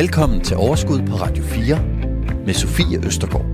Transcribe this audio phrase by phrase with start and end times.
[0.00, 1.76] Velkommen til Overskud på Radio 4
[2.46, 3.44] med Sofie Østergaard.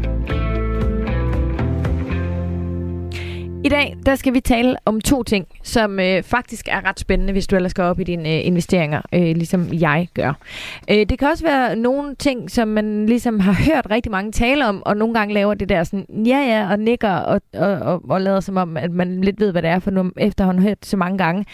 [3.64, 7.32] I dag der skal vi tale om to ting, som øh, faktisk er ret spændende,
[7.32, 10.32] hvis du ellers går op i dine øh, investeringer, øh, ligesom jeg gør.
[10.90, 14.66] Øh, det kan også være nogle ting, som man ligesom har hørt rigtig mange tale
[14.66, 18.02] om, og nogle gange laver det der sådan, ja ja, og nikker og, og, og,
[18.08, 20.86] og lader som om, at man lidt ved, hvad det er, for nu efterhånden hørt
[20.86, 21.44] så mange gange,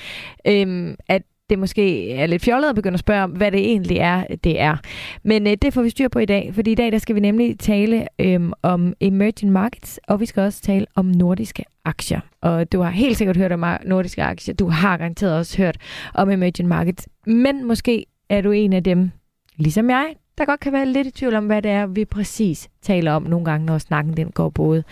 [0.46, 3.96] øh, at det måske er lidt fjollet at begynde at spørge om, hvad det egentlig
[3.96, 4.76] er, det er.
[5.22, 7.20] Men øh, det får vi styr på i dag, fordi i dag der skal vi
[7.20, 12.20] nemlig tale øh, om emerging markets, og vi skal også tale om nordiske aktier.
[12.40, 14.54] Og du har helt sikkert hørt om nordiske aktier.
[14.54, 15.76] Du har garanteret også hørt
[16.14, 17.08] om emerging markets.
[17.26, 19.10] Men måske er du en af dem,
[19.56, 22.68] ligesom jeg, der godt kan være lidt i tvivl om, hvad det er, vi præcis
[22.82, 24.84] taler om nogle gange, når snakken den går både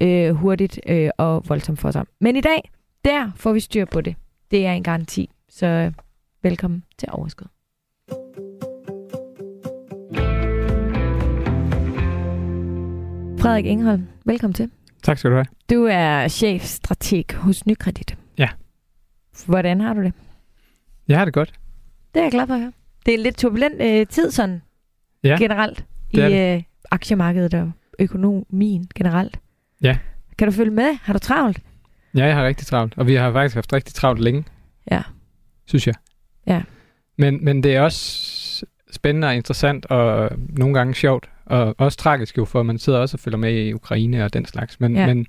[0.00, 2.04] øh, hurtigt øh, og voldsomt for sig.
[2.20, 2.70] Men i dag,
[3.04, 4.14] der får vi styr på det.
[4.50, 5.30] Det er en garanti.
[5.54, 5.92] Så øh,
[6.42, 7.46] velkommen til Overskud.
[13.40, 14.70] Frederik Engholm, velkommen til.
[15.02, 15.46] Tak skal du have.
[15.70, 18.18] Du er chefstrateg hos Nykredit.
[18.38, 18.48] Ja.
[19.46, 20.12] Hvordan har du det?
[21.08, 21.52] Jeg har det godt.
[22.14, 22.72] Det er jeg glad for at høre.
[23.06, 24.62] Det er en lidt turbulent øh, tid sådan
[25.24, 29.40] ja, generelt i øh, aktiemarkedet og økonomien generelt.
[29.82, 29.98] Ja.
[30.38, 30.98] Kan du følge med?
[31.02, 31.60] Har du travlt?
[32.14, 34.44] Ja, jeg har rigtig travlt, og vi har faktisk haft rigtig travlt længe.
[34.90, 35.02] Ja.
[35.66, 35.94] Synes jeg.
[36.46, 36.62] Ja.
[37.18, 42.38] Men, men det er også spændende og interessant, og nogle gange sjovt, og også tragisk
[42.38, 44.80] jo, for man sidder også og følger med i Ukraine og den slags.
[44.80, 45.06] Men, ja.
[45.06, 45.26] men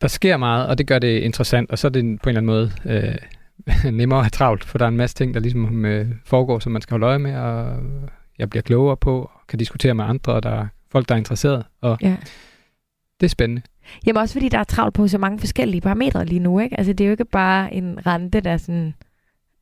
[0.00, 2.40] der sker meget, og det gør det interessant, og så er det på en eller
[2.40, 2.72] anden måde
[3.84, 6.58] øh, nemmere at have travlt, for der er en masse ting, der ligesom øh, foregår,
[6.58, 7.82] som man skal holde øje med, og
[8.38, 11.18] jeg bliver klogere på, og kan diskutere med andre, og der er folk, der er
[11.18, 12.16] interesseret, og ja.
[13.20, 13.62] det er spændende.
[14.06, 16.78] Jamen også fordi der er travlt på så mange forskellige parametre lige nu, ikke?
[16.78, 18.94] Altså det er jo ikke bare en rente, der sådan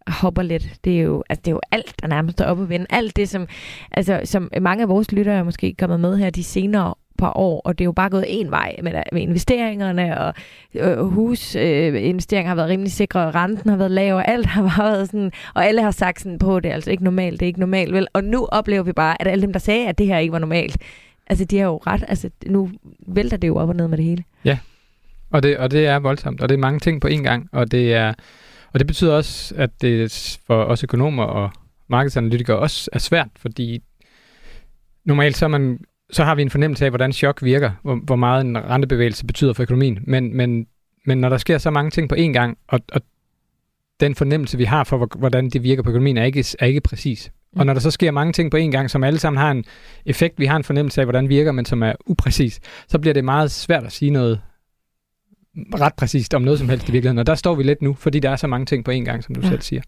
[0.07, 0.75] hopper lidt.
[0.85, 2.87] Det er jo, altså, det er jo alt, der nærmest er oppe at vende.
[2.91, 3.47] Alt det, som,
[3.91, 7.61] altså, som mange af vores lyttere er måske kommet med her de senere par år,
[7.65, 10.35] og det er jo bare gået en vej med, med investeringerne, og
[10.75, 14.83] øh, husinvesteringer øh, har været rimelig sikre, og renten har været lav, og alt har
[14.83, 17.49] været sådan, og alle har sagt sådan på, det er altså ikke normalt, det er
[17.49, 18.07] ikke normalt, vel?
[18.13, 20.39] Og nu oplever vi bare, at alle dem, der sagde, at det her ikke var
[20.39, 20.77] normalt,
[21.29, 22.71] altså de har jo ret, altså nu
[23.07, 24.25] vælter det jo op og ned med det hele.
[24.45, 24.59] Ja,
[25.31, 27.71] og det, og det er voldsomt, og det er mange ting på én gang, og
[27.71, 28.15] det er,
[28.73, 31.51] og det betyder også, at det for os økonomer og
[31.89, 33.83] markedsanalytikere også er svært, fordi
[35.05, 35.79] normalt så, man,
[36.11, 39.53] så har vi en fornemmelse af, hvordan chok virker, hvor, hvor meget en rentebevægelse betyder
[39.53, 39.99] for økonomien.
[40.03, 40.67] Men, men,
[41.07, 43.01] men når der sker så mange ting på én gang, og, og
[44.01, 47.33] den fornemmelse, vi har for, hvordan det virker på økonomien, er ikke, er ikke præcis.
[47.57, 49.65] Og når der så sker mange ting på én gang, som alle sammen har en
[50.07, 53.25] effekt, vi har en fornemmelse af, hvordan virker, men som er upræcis, så bliver det
[53.25, 54.41] meget svært at sige noget
[55.75, 57.19] ret præcist om noget som helst i virkeligheden.
[57.19, 59.25] Og der står vi lidt nu, fordi der er så mange ting på én gang,
[59.25, 59.49] som du ja.
[59.49, 59.83] selv siger.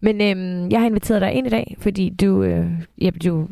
[0.00, 2.66] Men øhm, jeg har inviteret dig ind i dag, fordi du, øh,
[3.00, 3.48] ja, du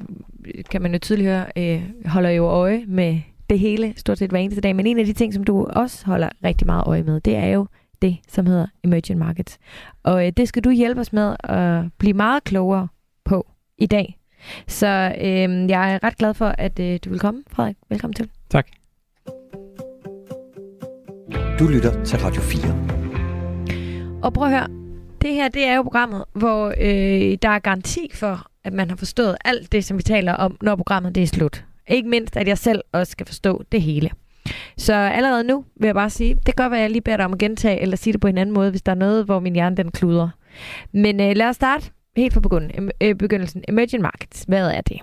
[0.71, 4.39] kan man jo tydeligt høre, øh, holder jo øje med det hele, stort set hver
[4.39, 4.77] eneste dag.
[4.77, 7.47] Men en af de ting, som du også holder rigtig meget øje med, det er
[7.47, 7.67] jo
[8.03, 9.59] det, som hedder emerging markets.
[10.03, 12.89] Og øh, det skal du hjælpe os med at blive meget klogere
[13.25, 13.47] på
[13.79, 14.19] i dag.
[14.67, 14.87] Så
[15.21, 17.77] øh, jeg er ret glad for, at øh, du vil komme, Frederik.
[17.89, 18.31] Velkommen til.
[18.51, 18.67] Tak.
[21.59, 24.21] Du lytter til Radio 4.
[24.23, 24.69] Og prøv at høre,
[25.23, 28.97] det her det er jo programmet, hvor øh, der er garanti for, at man har
[28.97, 31.65] forstået alt det, som vi taler om, når programmet det er slut.
[31.89, 34.11] Ikke mindst, at jeg selv også skal forstå det hele.
[34.77, 37.17] Så allerede nu vil jeg bare sige, det kan godt være, at jeg lige beder
[37.17, 39.25] dig om at gentage, eller sige det på en anden måde, hvis der er noget,
[39.25, 40.29] hvor min hjerne den kluder.
[40.93, 42.91] Men øh, lad os starte helt fra begyndelsen.
[43.01, 43.65] Øh, begyndelsen.
[43.69, 45.01] Emerging markets, hvad er det?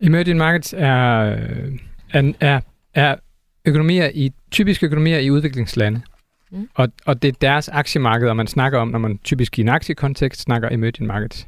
[0.00, 1.78] Emerging markets er, øh,
[2.12, 2.60] er, er,
[2.94, 3.16] er
[3.64, 6.00] økonomier i, typiske økonomier i udviklingslande.
[6.50, 6.68] Mm.
[6.74, 10.40] Og, og det er deres aktiemarkeder, man snakker om, når man typisk i en aktiekontekst
[10.40, 11.46] snakker emerging markets.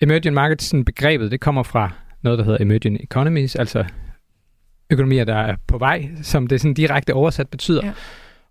[0.00, 1.90] Emerging markets, sådan begrebet, det kommer fra
[2.22, 3.84] noget, der hedder emerging economies, altså
[4.90, 7.86] økonomier, der er på vej, som det sådan direkte oversat betyder.
[7.86, 7.92] Ja.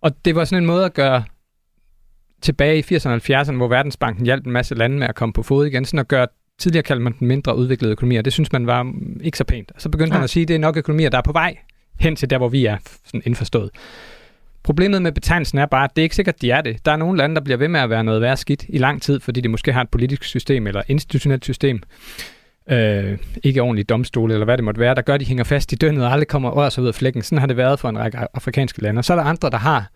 [0.01, 1.23] Og det var sådan en måde at gøre
[2.41, 5.43] tilbage i 80'erne og 70'erne, hvor Verdensbanken hjalp en masse lande med at komme på
[5.43, 6.27] fod igen, sådan at gøre
[6.59, 8.21] tidligere kaldte man den mindre udviklede økonomier.
[8.21, 9.71] Det synes man var ikke så pænt.
[9.75, 10.17] Og så begyndte ja.
[10.17, 11.57] man at sige, at det er nok økonomier, der er på vej
[11.99, 13.69] hen til der, hvor vi er sådan indforstået.
[14.63, 16.85] Problemet med betegnelsen er bare, at det er ikke sikkert, at de er det.
[16.85, 19.01] Der er nogle lande, der bliver ved med at være noget værre skidt i lang
[19.01, 21.83] tid, fordi de måske har et politisk system eller institutionelt system,
[22.69, 25.71] øh, ikke ordentligt domstole eller hvad det måtte være, der gør, at de hænger fast
[25.71, 27.21] i døgnet og aldrig kommer rør sig ud af flækken.
[27.21, 28.99] Sådan har det været for en række afrikanske lande.
[28.99, 29.89] Og så er der andre, der har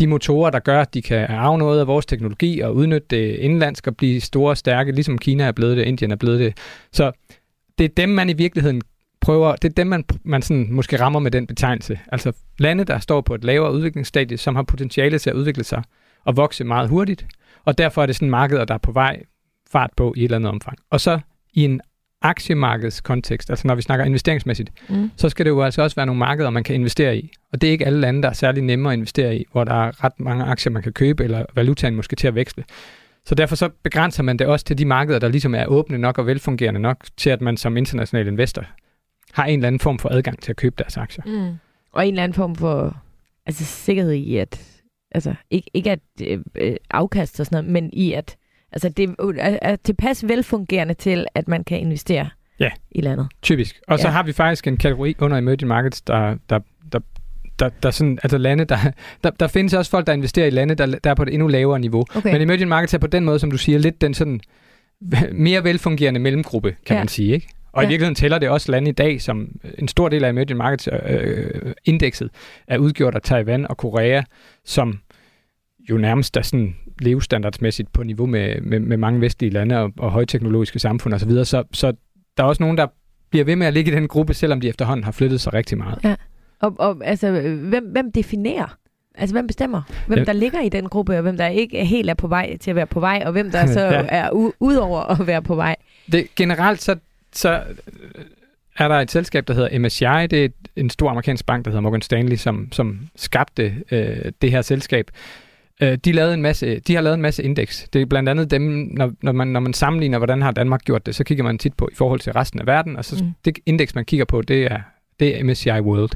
[0.00, 3.36] de motorer, der gør, at de kan arve noget af vores teknologi og udnytte det
[3.36, 6.56] indlandsk og blive store og stærke, ligesom Kina er blevet det, Indien er blevet det.
[6.92, 7.12] Så
[7.78, 8.82] det er dem, man i virkeligheden
[9.20, 12.00] prøver, det er dem, man, man sådan måske rammer med den betegnelse.
[12.12, 15.82] Altså lande, der står på et lavere udviklingsstadie, som har potentiale til at udvikle sig
[16.24, 17.26] og vokse meget hurtigt,
[17.64, 19.22] og derfor er det sådan markeder, der er på vej
[19.70, 20.78] fart på i et eller andet omfang.
[20.90, 21.20] Og så
[21.54, 21.80] i en
[22.22, 25.10] aktiemarkedskontekst, altså når vi snakker investeringsmæssigt, Mm.
[25.16, 27.30] så skal det jo altså også være nogle markeder, man kan investere i.
[27.52, 29.74] Og det er ikke alle lande, der er særlig nemme at investere i, hvor der
[29.74, 32.64] er ret mange aktier, man kan købe, eller valutaen måske til at veksle.
[33.26, 36.18] Så derfor så begrænser man det også til de markeder, der ligesom er åbne nok
[36.18, 38.64] og velfungerende nok, til at man som international investor
[39.32, 41.24] har en eller anden form for adgang til at købe deres aktier.
[41.26, 41.56] Mm.
[41.92, 42.96] Og en eller anden form for
[43.46, 44.80] altså, sikkerhed i, at
[45.12, 48.36] altså, ikke, ikke at øh, øh, afkast og sådan noget, men i at
[48.72, 52.28] altså, det er, er tilpas velfungerende til, at man kan investere
[52.60, 52.70] Ja.
[52.90, 53.28] i landet.
[53.42, 53.80] Typisk.
[53.88, 54.12] Og så Ja.
[54.12, 56.58] har vi faktisk en kategori under emerging markets, der, der,
[56.92, 56.98] der,
[57.58, 58.76] der, der sådan, altså lande, der,
[59.24, 61.48] der, der findes også folk, der investerer i lande, der, der er på et endnu
[61.48, 62.04] lavere niveau.
[62.14, 62.32] Okay.
[62.32, 64.40] Men emerging markets er på den måde, som du siger, lidt den sådan
[65.32, 67.00] mere velfungerende mellemgruppe, kan Ja.
[67.00, 67.34] man sige.
[67.34, 67.48] Ikke?
[67.72, 67.86] Og ja.
[67.86, 67.88] Ja.
[67.88, 70.88] i virkeligheden tæller det også lande i dag, som en stor del af emerging markets
[71.08, 71.50] øh,
[71.84, 72.30] indekset
[72.68, 74.22] er udgjort af Taiwan og Korea,
[74.64, 74.98] som
[75.90, 80.10] jo nærmest er sådan levestandardsmæssigt på niveau med, med, med mange vestlige lande og, og
[80.10, 81.20] højteknologiske samfund osv.
[81.20, 81.44] Så, videre.
[81.44, 81.92] så, så
[82.36, 82.86] der er også nogen, der
[83.30, 85.78] bliver ved med at ligge i den gruppe, selvom de efterhånden har flyttet sig rigtig
[85.78, 86.16] meget.
[86.60, 88.76] Og, og altså, hvem, hvem definerer?
[89.14, 89.82] Altså, hvem bestemmer?
[90.06, 90.24] Hvem Ja.
[90.24, 92.76] der ligger i den gruppe, og hvem der ikke helt er på vej til at
[92.76, 93.92] være på vej, og hvem der så Ja.
[94.00, 94.04] ja.
[94.08, 95.76] er u- ud over at være på vej?
[96.12, 96.96] Det, generelt så,
[97.32, 97.62] så
[98.78, 100.04] er der et selskab, der hedder MSCI.
[100.04, 104.32] Det er et, en stor amerikansk bank, der hedder Morgan Stanley, som, som skabte øh,
[104.42, 105.10] det her selskab.
[105.82, 107.86] Øh, de, lavede en masse, de har lavet en masse indeks.
[107.92, 108.62] Det er blandt andet dem,
[108.92, 111.74] når, når, man, når man sammenligner, hvordan har Danmark gjort det, så kigger man tit
[111.74, 113.30] på i forhold til resten af verden, og så Mm.
[113.44, 114.80] det indeks, man kigger på, det er,
[115.20, 116.10] det er MSCI World,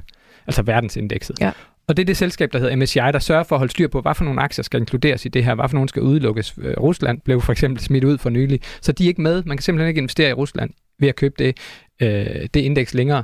[0.46, 1.36] altså verdensindekset.
[1.40, 1.50] Ja.
[1.88, 4.00] Og det er det selskab, der hedder MSCI, der sørger for at holde styr på,
[4.00, 6.54] hvad for nogle aktier skal inkluderes i det her, hvad for nogle skal udelukkes.
[6.58, 9.42] Øh, Rusland blev for eksempel smidt ud for nylig, så de er ikke med.
[9.46, 11.56] Man kan simpelthen ikke investere i Rusland ved at købe det,
[12.02, 13.22] øh, det indeks længere,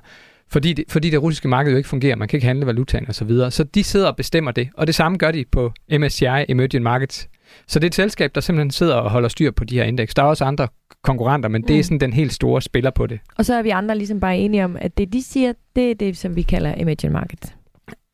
[0.53, 2.17] fordi det, fordi det russiske marked jo ikke fungerer.
[2.17, 3.51] Man kan ikke handle valutaen og så videre.
[3.51, 7.29] Så de sidder og bestemmer det, og det samme gør de på MSCI Emerging Markets.
[7.67, 10.15] Så det er et selskab, der simpelthen sidder og holder styr på de her indeks.
[10.15, 10.69] Der er også andre
[11.03, 11.79] konkurrenter, men det Mm.
[11.79, 13.19] er sådan den helt store spiller på det.
[13.39, 15.95] Og så er vi andre ligesom bare enige om, at det de siger, det er
[15.95, 17.55] det, som vi kalder emerging market.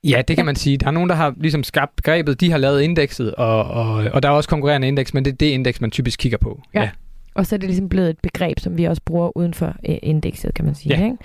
[0.04, 0.46] Ja, det kan Ja.
[0.46, 0.76] man sige.
[0.78, 4.22] Der er nogen, der har ligesom skabt begrebet, de har lavet indekset, og, og, og
[4.22, 6.60] der er også konkurrerende indeks, men det er det indeks, man typisk kigger på.
[6.74, 6.90] Ja.
[7.34, 9.96] Og så er det ligesom blevet et begreb, som vi også bruger uden for øh,
[10.02, 10.98] indekset, kan man sige.
[10.98, 11.16] Ja, Ikke?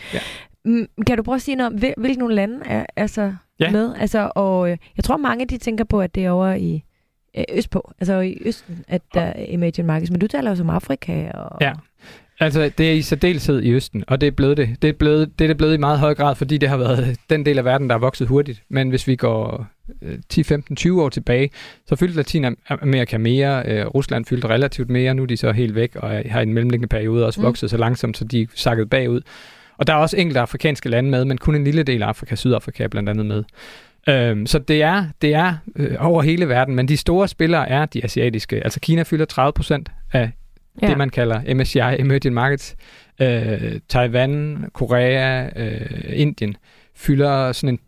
[0.66, 3.34] Mm, Kan du prøve at sige noget om, hvil- hvilke nogle lande er, er så
[3.60, 3.72] Ja.
[3.72, 3.94] med?
[4.00, 6.84] Altså, og øh, jeg tror, mange de tænker på, at det er over i
[7.38, 10.12] øh, østpå, altså i Østen, at der er emerging markets.
[10.12, 11.32] Men du taler jo som Afrika.
[11.32, 11.58] Og...
[11.62, 11.74] Ja.
[12.40, 14.70] Altså, det er i særdeleshed i Østen, og det er blevet det.
[14.82, 17.18] Det er, blevet, det er det blevet i meget høj grad, fordi det har været
[17.30, 18.64] den del af verden, der er vokset hurtigt.
[18.70, 19.68] Men hvis vi går
[20.02, 21.50] øh, 10, 15, 20 år tilbage,
[21.88, 23.64] så fyldte Latinamerika mere.
[23.66, 25.14] Øh, Rusland fyldte relativt mere.
[25.14, 27.46] Nu er de så helt væk, og har i en mellemliggende periode også Mm.
[27.46, 29.22] vokset så langsomt, så de er sakket bagud.
[29.82, 32.36] Og der er også enkelte afrikanske lande med, men kun en lille del af Afrika,
[32.36, 33.44] Sydafrika er blandt andet med.
[34.10, 37.86] Øhm, så det er, det er øh, over hele verden, men de store spillere er
[37.86, 38.64] de asiatiske.
[38.64, 40.32] Altså Kina fylder 30 procent af
[40.82, 40.88] ja.
[40.88, 42.76] det, man kalder MSCI Emerging Markets.
[43.22, 46.56] Øh, Taiwan, Korea, øh, Indien
[46.96, 47.80] fylder sådan en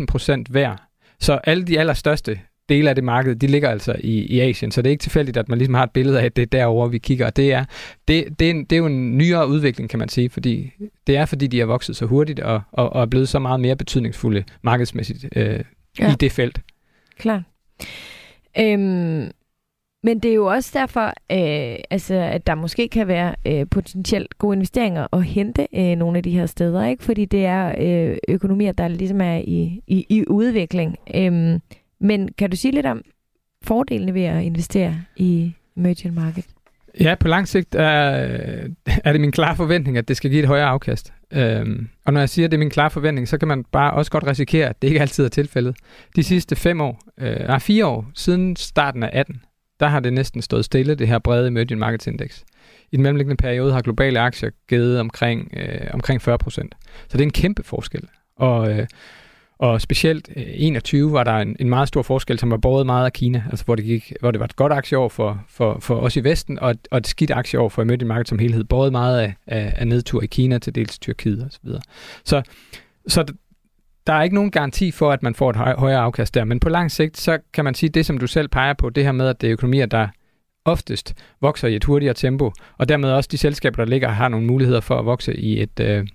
[0.00, 0.76] 12-15 procent hver.
[1.20, 2.40] Så alle de allerstørste
[2.70, 4.70] dele af det marked, de ligger altså i, i Asien.
[4.70, 6.46] Så det er ikke tilfældigt, at man ligesom har et billede af, at det er
[6.46, 7.26] derover vi kigger.
[7.26, 7.64] Og det er,
[8.08, 10.72] det, det, er en, det er jo en nyere udvikling, kan man sige, fordi
[11.06, 13.60] det er, fordi de har vokset så hurtigt og, og, og er blevet så meget
[13.60, 15.60] mere betydningsfulde markedsmæssigt øh,
[16.00, 16.12] Ja.
[16.12, 16.60] i det felt.
[17.18, 17.42] Klart.
[18.58, 19.30] Øhm,
[20.02, 24.38] men det er jo også derfor, øh, altså, at der måske kan være øh, potentielt
[24.38, 27.04] gode investeringer at hente øh, nogle af de her steder, ikke?
[27.04, 30.96] fordi det er øh, økonomier, der ligesom er i, i, i udvikling.
[31.14, 31.58] Øhm,
[32.00, 33.02] men kan du sige lidt om
[33.62, 36.46] fordelene ved at investere i emerging market?
[37.00, 38.70] Ja, på lang sigt er, øh,
[39.04, 41.12] er det min klare forventning, at det skal give et højere afkast.
[41.32, 43.92] Øhm, og når jeg siger, at det er min klare forventning, så kan man bare
[43.92, 45.76] også godt risikere, at det ikke altid er tilfældet.
[46.16, 49.42] De sidste fem år, øh, nej, fire år, siden starten af 18,
[49.80, 52.42] der har det næsten stået stille, det her brede emerging markets index.
[52.92, 56.74] I den mellemliggende periode har globale aktier givet omkring, øh, omkring 40 procent.
[57.08, 58.02] Så det er en kæmpe forskel.
[58.36, 58.86] Og, øh,
[59.60, 63.04] og specielt øh, 21 var der en, en meget stor forskel, som var båret meget
[63.04, 65.96] af Kina, altså hvor det, gik, hvor det var et godt aktieår for, for, for
[65.96, 68.92] os i Vesten, og et, og et skidt aktieår for emerging market som helhed, båret
[68.92, 71.68] meget af, af, af nedtur i Kina, til dels Tyrkiet osv.
[71.68, 71.80] Så,
[72.24, 72.42] så,
[73.06, 73.24] så
[74.06, 76.60] der er ikke nogen garanti for, at man får et høj, højere afkast der, men
[76.60, 79.12] på lang sigt, så kan man sige, det som du selv peger på, det her
[79.12, 80.08] med, at det er økonomier, der
[80.64, 84.46] oftest vokser i et hurtigere tempo, og dermed også de selskaber, der ligger, har nogle
[84.46, 86.06] muligheder for at vokse i et, øh,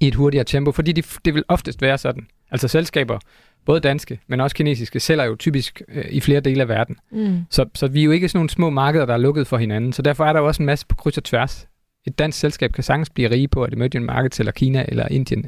[0.00, 2.26] i et hurtigere tempo, fordi de, det vil oftest være sådan.
[2.50, 3.18] Altså selskaber,
[3.64, 6.96] både danske, men også kinesiske, sælger jo typisk øh, i flere dele af verden.
[7.10, 7.44] Mm.
[7.50, 9.92] Så, så vi er jo ikke sådan nogle små markeder, der er lukket for hinanden,
[9.92, 11.68] så derfor er der jo også en masse på kryds og tværs.
[12.06, 15.46] Et dansk selskab kan sagtens blive rige på, at emerging markets eller Kina eller Indien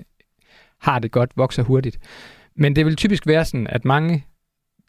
[0.80, 1.99] har det godt, vokser hurtigt.
[2.56, 4.25] Men det vil typisk være sådan, at mange,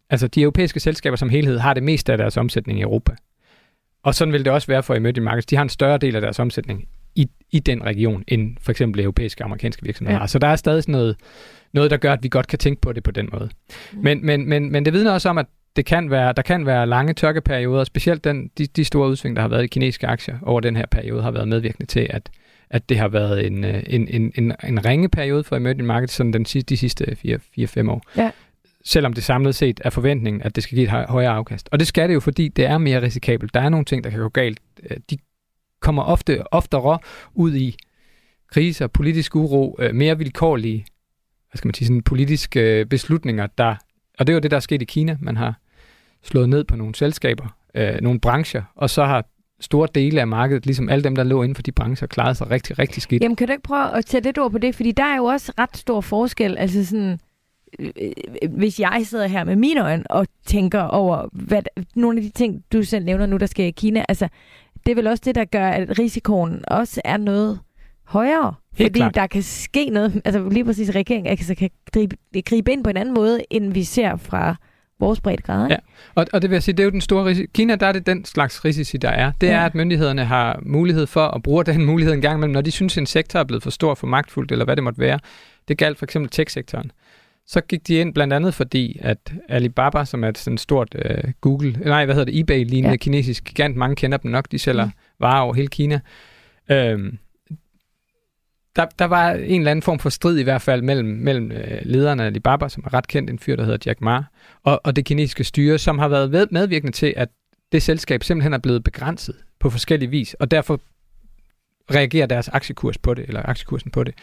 [0.09, 3.15] altså de europæiske selskaber som helhed, har det meste af deres omsætning i Europa.
[4.03, 5.45] og sådan vil det også være for emerging markets.
[5.45, 9.01] De har en større del af deres omsætning i, i den region, end for eksempel
[9.01, 10.19] europæiske og amerikanske virksomheder ja.
[10.19, 10.27] har.
[10.27, 11.15] Så der er stadig sådan noget,
[11.73, 13.49] noget, der gør, at vi godt kan tænke på det på den måde.
[13.93, 13.99] Mm.
[14.03, 16.87] Men, men, men, men det vidner også om, at det kan være, der kan være
[16.87, 20.59] lange tørkeperioder, specielt den, de, de store udsving, der har været i kinesiske aktier over
[20.59, 22.29] den her periode, har været medvirkende til, at,
[22.69, 26.13] at det har været en, øh, en, en, en, en ringe periode for emerging markets
[26.13, 27.17] sådan den, de sidste
[27.59, 28.01] 4-5 år.
[28.17, 28.31] Ja.
[28.85, 31.69] Selvom det samlet set er forventningen, at det skal give et højere afkast.
[31.71, 33.53] Og det skal det jo, fordi det er mere risikabelt.
[33.53, 34.59] Der er nogle ting, der kan gå galt.
[34.89, 35.17] Øh, de
[35.81, 36.99] kommer ofte oftere
[37.33, 37.75] ud i
[38.51, 40.85] kriser, politisk uro, øh, mere vilkårlige
[41.51, 43.75] hvad skal man sige, sådan politiske øh, beslutninger, der,
[44.19, 45.17] og det er jo det, der er sket i Kina.
[45.21, 45.59] Man har
[46.23, 49.25] slået ned på nogle selskaber, øh, nogle brancher, og så har
[49.59, 52.49] store dele af markedet, ligesom alle dem, der lå inden for de brancher, klarede sig
[52.49, 53.23] rigtig, rigtig skidt.
[53.23, 54.75] Jamen, kan du ikke prøve at tage lidt ord på det?
[54.75, 56.57] Fordi der er jo også ret stor forskel.
[56.57, 57.19] Altså sådan,
[57.79, 61.61] øh, øh hvis jeg sidder her med mine øjne og tænker over hvad,
[61.95, 64.27] nogle af de ting, du selv nævner nu, der sker i Kina, altså,
[64.85, 67.59] det er vel også det, der gør, at risikoen også er noget
[68.03, 68.53] højere.
[68.75, 69.15] Helt fordi klart.
[69.15, 72.97] der kan ske noget, altså lige præcis regeringen altså, kan gribe, gribe ind på en
[72.97, 74.55] anden måde, end vi ser fra
[74.99, 75.67] vores breddegrader.
[75.69, 75.77] Ja,
[76.15, 77.47] og, og det vil jeg sige, det er jo den store risiko.
[77.53, 79.31] Kina, der er det den slags risici, der er.
[79.41, 79.53] Det ja.
[79.53, 82.71] er, at myndighederne har mulighed for at bruge den mulighed en gang imellem, når de
[82.71, 85.19] synes, en sektor er blevet for stor, for magtfuldt, eller hvad det måtte være.
[85.67, 86.91] Det galt for eksempel tech-sektoren.
[87.51, 91.31] Så gik de ind blandt andet fordi, at Alibaba, som er et sådan stort uh,
[91.41, 92.95] Google, nej, hvad hedder det, eBay-lignende ja.
[92.95, 94.91] kinesisk gigant, mange kender dem nok, de sælger mm.
[95.19, 95.99] varer over hele Kina.
[96.69, 97.17] Øhm,
[98.75, 101.81] der, der var en eller anden form for strid i hvert fald mellem, mellem øh,
[101.83, 104.23] lederne af Alibaba, som er ret kendt, en fyr, der hedder Jack Ma,
[104.63, 107.29] og, og det kinesiske styre, som har været medvirkende til, at
[107.71, 110.81] det selskab simpelthen er blevet begrænset på forskellige vis, og derfor
[111.95, 114.13] reagerer deres aktiekurs på det, eller aktiekursen på det.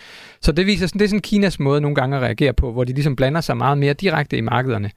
[0.41, 2.85] Så det viser sådan, det er sådan Kinas måde nogle gange at reagere på, hvor
[2.85, 4.91] de ligesom blander sig meget mere direkte i markederne.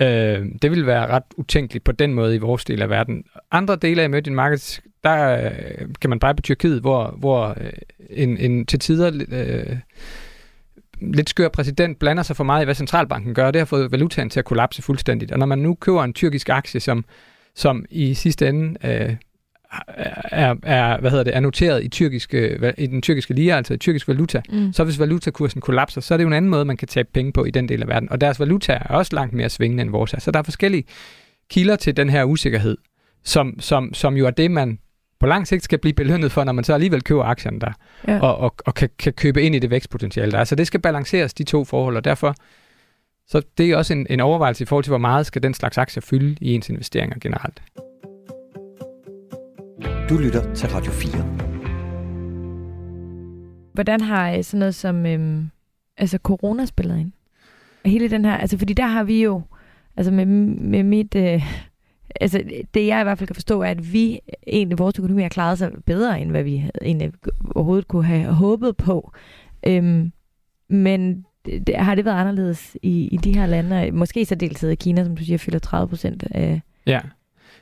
[0.00, 3.24] Øh, det vil være ret utænkeligt på den måde i vores del af verden.
[3.50, 7.72] Andre dele af emerging markets, der øh, kan man bare på Tyrkiet, hvor, hvor øh,
[8.10, 9.76] en, en til tider øh,
[11.00, 13.50] lidt skør præsident blander sig for meget i, hvad centralbanken gør.
[13.50, 15.32] Det har fået valutaen til at kollapse fuldstændigt.
[15.32, 17.04] Og når man nu køber en tyrkisk aktie, som,
[17.54, 19.16] som i sidste ende øh,
[19.70, 23.76] er, er, hvad hedder det, er noteret i, tyrkiske, i den tyrkiske lira, altså i
[23.76, 24.72] tyrkisk valuta, mm.
[24.72, 27.32] så hvis valutakursen kollapser, så er det jo en anden måde, man kan tabe penge
[27.32, 28.12] på i den del af verden.
[28.12, 30.14] Og deres valuta er også langt mere svingende end vores.
[30.18, 30.84] Så der er forskellige
[31.50, 32.76] kilder til den her usikkerhed,
[33.24, 34.78] som, som, som jo er det, man
[35.20, 37.72] på lang sigt skal blive belønnet for, når man så alligevel køber aktierne der,
[38.08, 38.20] ja.
[38.20, 40.44] og, og, og kan, kan købe ind i det vækstpotentiale der.
[40.44, 42.34] Så det skal balanceres, de to forhold, og derfor
[43.30, 45.78] så det er også en, en overvejelse i forhold til, hvor meget skal den slags
[45.78, 47.62] aktier fylde i ens investeringer generelt.
[50.08, 51.22] Du lytter til Radio 4.
[53.72, 55.50] Hvordan har øh, sådan noget som øhm,
[55.96, 57.12] altså corona spillet ind?
[57.84, 59.42] Hele den her, altså fordi der har vi jo,
[59.96, 61.42] altså med, med mit, øh,
[62.20, 62.42] altså
[62.74, 65.58] det jeg i hvert fald kan forstå, er, at vi egentlig, vores økonomi har klaret
[65.58, 67.12] sig bedre, end hvad vi egentlig
[67.54, 69.12] overhovedet kunne have håbet på.
[69.66, 70.12] Øhm,
[70.68, 73.90] men det, har det været anderledes i, i de her lande?
[73.92, 76.60] Måske så deltid i Kina, som du siger, fylder 30 procent af...
[76.86, 77.00] Ja,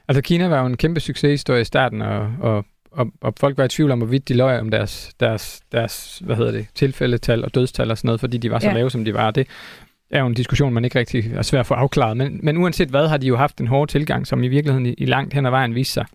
[0.09, 3.65] Altså Kina var jo en kæmpe succeshistorie i starten, og, og, og, og folk var
[3.65, 7.55] i tvivl om, hvorvidt de løg om deres, deres, deres hvad hedder det, tilfældetal og
[7.55, 8.75] dødstal og sådan noget, fordi de var så ja.
[8.75, 9.31] lave, som de var.
[9.31, 9.47] Det
[10.11, 12.17] er jo en diskussion, man ikke rigtig er svær at få afklaret.
[12.17, 14.95] Men, men uanset hvad, har de jo haft en hård tilgang, som i virkeligheden i,
[14.99, 16.07] i langt hen ad vejen viste sig.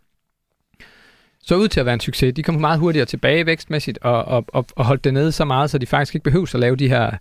[1.44, 2.34] Så ud til at være en succes.
[2.34, 5.70] De kom meget hurtigere tilbage vækstmæssigt og, og, og, og holdt det nede så meget,
[5.70, 7.12] så de faktisk ikke behøvede at lave de her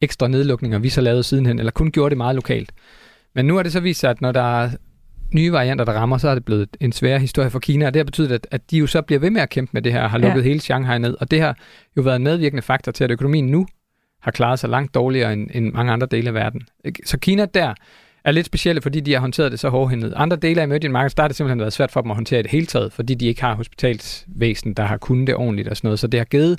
[0.00, 2.72] ekstra nedlukninger, vi så lavede sidenhen, eller kun gjorde det meget lokalt.
[3.34, 4.70] Men nu er det så vist sig, at når der er
[5.34, 8.00] nye varianter, der rammer, så er det blevet en svær historie for Kina, og det
[8.00, 10.02] har betydet, at, at de jo så bliver ved med at kæmpe med det her,
[10.02, 10.48] og har lukket ja.
[10.48, 11.56] hele Shanghai ned, og det har
[11.96, 13.66] jo været en medvirkende faktor til, at økonomien nu
[14.20, 16.62] har klaret sig langt dårligere end, end mange andre dele af verden.
[17.04, 17.74] Så Kina der
[18.24, 20.12] er lidt specielle, fordi de har håndteret det så hårdhændet.
[20.16, 22.42] Andre dele af emerging markets, der har det simpelthen været svært for dem at håndtere
[22.42, 25.88] det hele taget, fordi de ikke har hospitalsvæsen, der har kunnet det ordentligt og sådan
[25.88, 25.98] noget.
[25.98, 26.58] Så det har givet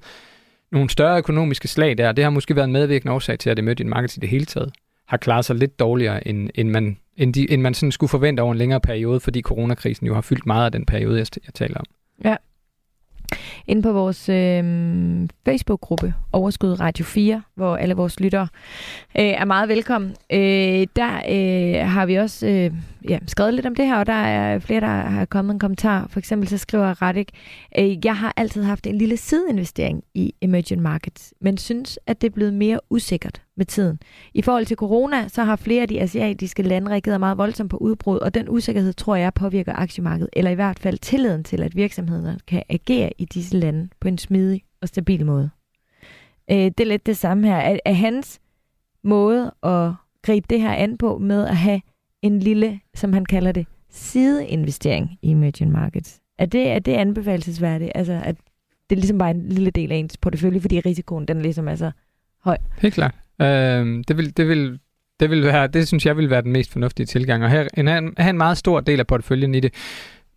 [0.72, 3.90] nogle større økonomiske slag der, det har måske været en medvirkende årsag til, at emerging
[3.90, 4.72] markets i det hele taget
[5.08, 8.42] har klaret sig lidt dårligere, end, end man, end, de, end man sådan skulle forvente
[8.42, 11.54] over en længere periode, fordi coronakrisen jo har fyldt meget af den periode, jeg, jeg
[11.54, 11.86] taler om.
[12.24, 12.36] Ja.
[13.68, 14.64] Inde på vores øh,
[15.46, 18.48] Facebook-gruppe, Overskud Radio 4, hvor alle vores lyttere
[19.20, 22.72] øh, er meget velkommen, øh, der øh, har vi også øh,
[23.10, 26.08] ja, skrevet lidt om det her, og der er flere, der har kommet en kommentar.
[26.08, 27.30] For eksempel så skriver Radik,
[27.80, 32.28] øh, jeg har altid haft en lille sideinvestering i emerging markets, men synes, at det
[32.28, 34.00] er blevet mere usikkert med tiden.
[34.34, 37.78] I forhold til corona, så har flere af de asiatiske lande reageret meget voldsomt på
[37.78, 41.76] udbrud, og den usikkerhed tror jeg påvirker aktiemarkedet, eller i hvert fald tilliden til, at
[41.76, 45.50] virksomhederne kan agere i disse lande på en smidig og stabil måde.
[46.52, 47.56] Øh, det er lidt det samme her.
[47.56, 48.40] Er, er hans
[49.04, 49.92] måde at
[50.22, 51.82] gribe det her an på med at have
[52.22, 56.20] en lille, som han kalder det, sideinvestering i emerging markets.
[56.38, 57.92] Er det, er det anbefalesværdigt?
[57.96, 58.36] Altså, at
[58.90, 61.76] det er ligesom bare en lille del af ens portefølje, fordi risikoen, den ligesom er
[61.76, 61.92] så
[62.44, 62.58] høj.
[62.80, 63.16] Helt klart.
[63.42, 64.80] Øh, det, vil, det, vil,
[65.20, 67.44] det, vil være, det synes jeg vil være den mest fornuftige tilgang.
[67.44, 69.74] Og her, en, have en meget stor del af porteføljen i det,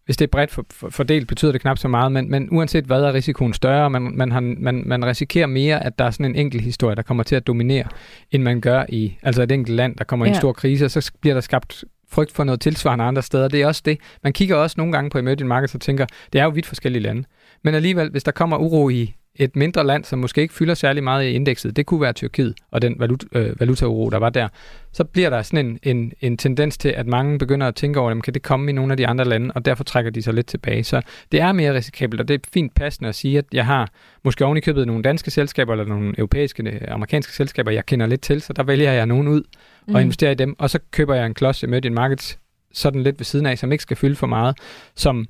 [0.05, 2.85] hvis det er bredt for, for, fordelt, betyder det knap så meget, men, men uanset
[2.85, 6.27] hvad er risikoen større, man, man, har, man, man risikerer mere, at der er sådan
[6.27, 7.85] en enkelt historie, der kommer til at dominere,
[8.31, 10.31] end man gør i altså et enkelt land, der kommer ja.
[10.31, 13.49] i en stor krise, og så bliver der skabt frygt for noget tilsvarende andre steder.
[13.49, 13.99] Det er også det.
[14.23, 17.03] Man kigger også nogle gange på emerging markets og tænker, det er jo vidt forskellige
[17.03, 17.25] lande.
[17.65, 21.05] Men alligevel, hvis der kommer uro i et mindre land, som måske ikke fylder særlig
[21.05, 24.49] meget i indekset, det kunne være Tyrkiet og den valut, øh, valutauro, der var der,
[24.93, 28.11] så bliver der sådan en, en, en tendens til, at mange begynder at tænke over,
[28.11, 30.35] dem, kan det komme i nogle af de andre lande, og derfor trækker de sig
[30.35, 30.85] lidt tilbage.
[30.85, 33.91] Så det er mere risikabelt, og det er fint passende at sige, at jeg har
[34.25, 38.21] måske oven i købet nogle danske selskaber, eller nogle europæiske, amerikanske selskaber, jeg kender lidt
[38.21, 39.43] til, så der vælger jeg nogen ud
[39.87, 39.97] og mm.
[39.97, 42.39] investerer i dem, og så køber jeg en klods emerging markets
[42.73, 44.59] sådan lidt ved siden af, som ikke skal fylde for meget,
[44.97, 45.27] som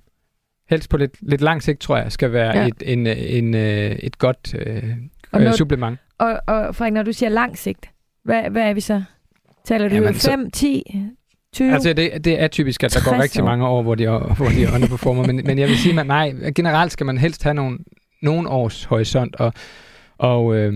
[0.71, 2.67] helst på lidt, lidt lang sigt, tror jeg, skal være ja.
[2.67, 4.83] et, en, en, øh, et godt øh,
[5.33, 5.99] og når, supplement.
[6.19, 7.91] Og, og Frederik, når du siger lang sigt,
[8.25, 9.03] hvad, hvad er vi så?
[9.65, 10.83] Taler du Jamen, 5, 10,
[11.53, 11.73] 20?
[11.73, 13.47] Altså, det, det er typisk, at der går rigtig år.
[13.47, 16.93] mange år, hvor de, hvor de underperformer, men, men jeg vil sige, at nej, generelt
[16.93, 17.79] skal man helst have nogle,
[18.23, 19.53] nogle års horisont, og,
[20.19, 20.75] og, øh,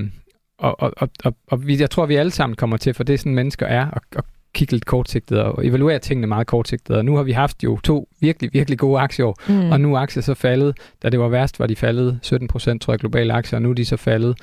[0.58, 3.14] og, og, og, og, og vi, jeg tror, vi alle sammen kommer til, for det
[3.14, 4.24] er sådan, mennesker er, og, og
[4.58, 6.96] kigge lidt kortsigtet og evaluere tingene meget kortsigtet.
[6.96, 9.70] Og nu har vi haft jo to virkelig, virkelig gode aktieår, mm.
[9.70, 10.76] og nu er aktier så faldet.
[11.02, 13.70] Da det var værst, var de faldet 17 procent, tror jeg, globale aktier, og nu
[13.70, 14.38] er de så faldet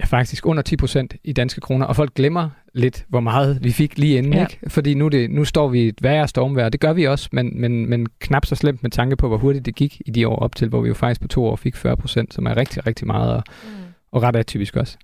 [0.00, 3.72] ja, faktisk under 10 procent i danske kroner, og folk glemmer lidt, hvor meget vi
[3.72, 4.40] fik lige inden, ja.
[4.40, 4.58] ikke?
[4.68, 7.60] Fordi nu, det, nu står vi i et værre stormvejr, det gør vi også, men,
[7.60, 10.36] men, men knap så slemt med tanke på, hvor hurtigt det gik i de år
[10.36, 12.86] op til, hvor vi jo faktisk på to år fik 40 procent, som er rigtig,
[12.86, 13.70] rigtig meget, og, mm.
[14.12, 14.98] og ret atypisk også.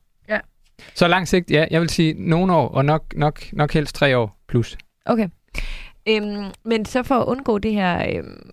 [0.94, 4.18] Så lang sigt, ja, jeg vil sige nogle år, og nok, nok, nok helst tre
[4.18, 4.78] år plus.
[5.06, 5.28] Okay.
[6.08, 8.50] Øhm, men så for at undgå det her, øhm,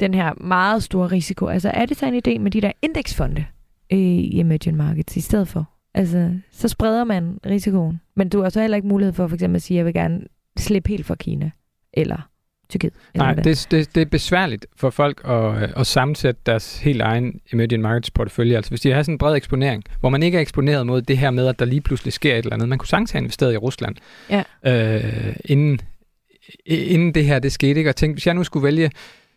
[0.00, 3.44] den her meget store risiko, altså er det så en idé med de der indeksfonde
[3.92, 5.70] øh, i emerging markets i stedet for?
[5.94, 8.00] Altså, så spreder man risikoen.
[8.16, 9.94] Men du har så heller ikke mulighed for for eksempel at sige, at jeg vil
[9.94, 10.20] gerne
[10.58, 11.50] slippe helt fra Kina.
[11.94, 12.29] Eller
[12.70, 12.92] Tyrkiet?
[13.14, 17.82] Nej, det, det, det er besværligt for folk at, at sammensætte deres helt egen emerging
[17.82, 18.56] markets portefølje.
[18.56, 21.18] Altså hvis de har sådan en bred eksponering, hvor man ikke er eksponeret mod det
[21.18, 22.68] her med, at der lige pludselig sker et eller andet.
[22.68, 23.96] Man kunne sagtens have investeret i Rusland,
[24.30, 24.42] ja.
[24.66, 25.80] øh, inden,
[26.66, 27.78] inden det her det skete.
[27.78, 27.90] Ikke?
[27.90, 28.90] Og tænkte, hvis jeg nu skulle vælge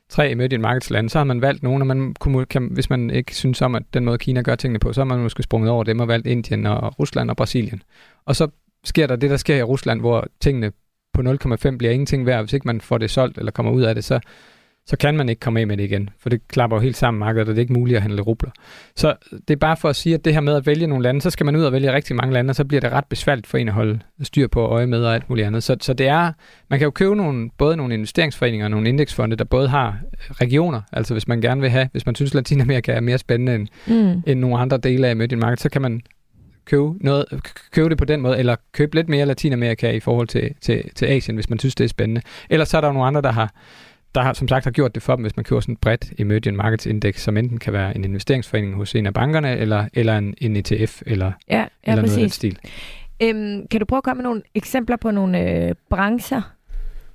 [0.09, 3.09] tre emerging markets lande, så har man valgt nogle, og man kunne, kan, hvis man
[3.09, 5.71] ikke synes om, at den måde Kina gør tingene på, så har man måske sprunget
[5.71, 7.81] over dem og valgt Indien og Rusland og Brasilien.
[8.25, 8.47] Og så
[8.83, 10.71] sker der det, der sker i Rusland, hvor tingene
[11.13, 13.95] på 0,5 bliver ingenting værd, hvis ikke man får det solgt eller kommer ud af
[13.95, 14.19] det, så,
[14.85, 17.19] så kan man ikke komme af med det igen, for det klapper jo helt sammen
[17.19, 18.51] markedet, og det er ikke muligt at handle rubler.
[18.95, 19.15] Så
[19.47, 21.29] det er bare for at sige, at det her med at vælge nogle lande, så
[21.29, 23.57] skal man ud og vælge rigtig mange lande, og så bliver det ret besværligt for
[23.57, 25.63] en at holde styr på øje med og alt muligt andet.
[25.63, 26.31] Så, så det er,
[26.69, 29.97] man kan jo købe nogle, både nogle investeringsforeninger og nogle indeksfonde, der både har
[30.31, 33.55] regioner, altså hvis man gerne vil have, hvis man synes, at Latinamerika er mere spændende
[33.55, 34.23] end, mm.
[34.27, 36.01] end nogle andre dele af emerging market, så kan man
[36.65, 37.25] købe, noget,
[37.71, 41.05] købe det på den måde, eller købe lidt mere Latinamerika i forhold til, til, til
[41.05, 42.21] Asien, hvis man synes, det er spændende.
[42.49, 43.53] Ellers så er der jo nogle andre, der har,
[44.15, 46.13] der har, som sagt har gjort det for dem, hvis man køber sådan et bredt
[46.19, 50.17] emerging markets index, som enten kan være en investeringsforening hos en af bankerne, eller, eller
[50.17, 52.15] en, en ETF, eller, ja, ja, eller præcis.
[52.15, 52.57] noget af stil.
[53.23, 56.41] Øhm, kan du prøve at komme med nogle eksempler på nogle øh, brancher,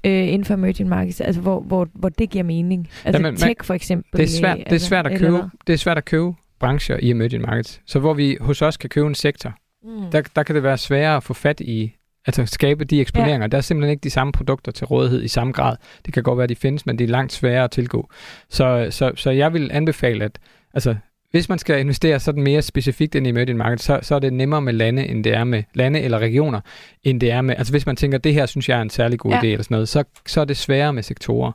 [0.05, 2.89] øh, inden for emerging markets, altså hvor, hvor, hvor det giver mening?
[3.05, 4.19] Altså Jamen, tech for eksempel.
[4.19, 7.11] Det er svært, det er svært at købe, det er svært at købe brancher i
[7.11, 7.81] emerging markets.
[7.87, 10.11] Så hvor vi hos os kan købe en sektor, mm.
[10.11, 11.95] der, der kan det være sværere at få fat i,
[12.27, 13.41] altså skabe de eksponeringer.
[13.41, 13.47] Ja.
[13.47, 15.77] Der er simpelthen ikke de samme produkter til rådighed i samme grad.
[16.07, 18.11] Det kan godt være, at de findes, men det er langt sværere at tilgå.
[18.51, 20.39] Så, så, så jeg vil anbefale, at
[20.75, 20.97] altså,
[21.31, 24.33] hvis man skal investere sådan mere specifikt ind i emerging markets, så, så er det
[24.33, 26.61] nemmere med lande, end det er med lande eller regioner,
[27.03, 29.19] end det er med, altså hvis man tænker, det her synes jeg er en særlig
[29.19, 29.41] god ja.
[29.41, 31.53] idé eller sådan noget, så, så er det sværere med sektorer.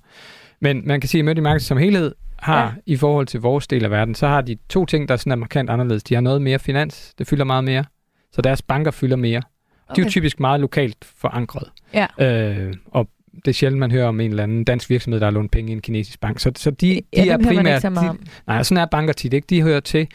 [0.61, 2.71] Men man kan sige, at emerging markets som helhed har ja.
[2.85, 5.35] i forhold til vores del af verden, så har de to ting, der sådan er
[5.35, 6.03] markant anderledes.
[6.03, 7.83] De har noget mere finans, det fylder meget mere,
[8.31, 9.37] så deres banker fylder mere.
[9.37, 9.95] Okay.
[9.95, 11.69] De er jo typisk meget lokalt forankret.
[11.93, 12.07] Ja.
[12.19, 15.31] Øh, og det er sjældent, man hører om en eller anden dansk virksomhed, der har
[15.31, 16.39] lånt penge i en kinesisk bank.
[16.39, 17.83] Så, så de, ja, de er primært...
[17.83, 19.45] De, nej, sådan er banker tit ikke.
[19.49, 20.07] De hører til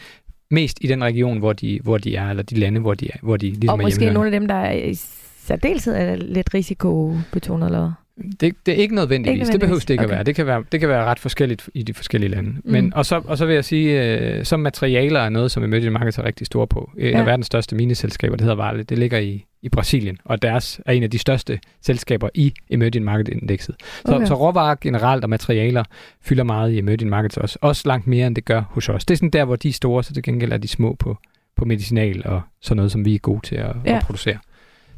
[0.51, 3.17] mest i den region, hvor de, hvor de er, eller de lande, hvor de er,
[3.21, 4.93] hvor de ligesom Og måske nogle af dem, der er i
[5.39, 7.93] særdeleshed er lidt risikobetonet, eller
[8.41, 9.31] det, det er ikke nødvendigvis.
[9.31, 9.49] Ikke nødvendigvis.
[9.49, 10.11] Det behøver det ikke okay.
[10.11, 10.23] at være.
[10.23, 12.49] Det kan være, det kan være ret forskelligt i de forskellige lande.
[12.49, 12.71] Mm.
[12.71, 15.93] Men, og, så, og så vil jeg sige, øh, som materialer er noget, som emerging
[15.93, 16.91] markets er rigtig store på.
[16.97, 17.19] Et ja.
[17.19, 20.93] af verdens største mineselskaber, det hedder Vale, det ligger i, i Brasilien, og deres er
[20.93, 23.75] en af de største selskaber i emerging market indekset.
[24.05, 24.25] Så, okay.
[24.25, 25.83] så råvarer generelt og materialer
[26.21, 27.59] fylder meget i emerging markets også.
[27.61, 29.05] Også langt mere, end det gør hos os.
[29.05, 31.17] Det er sådan der, hvor de er store, så til gengæld er de små på,
[31.55, 33.95] på medicinal og sådan noget, som vi er gode til at, ja.
[33.95, 34.37] at producere.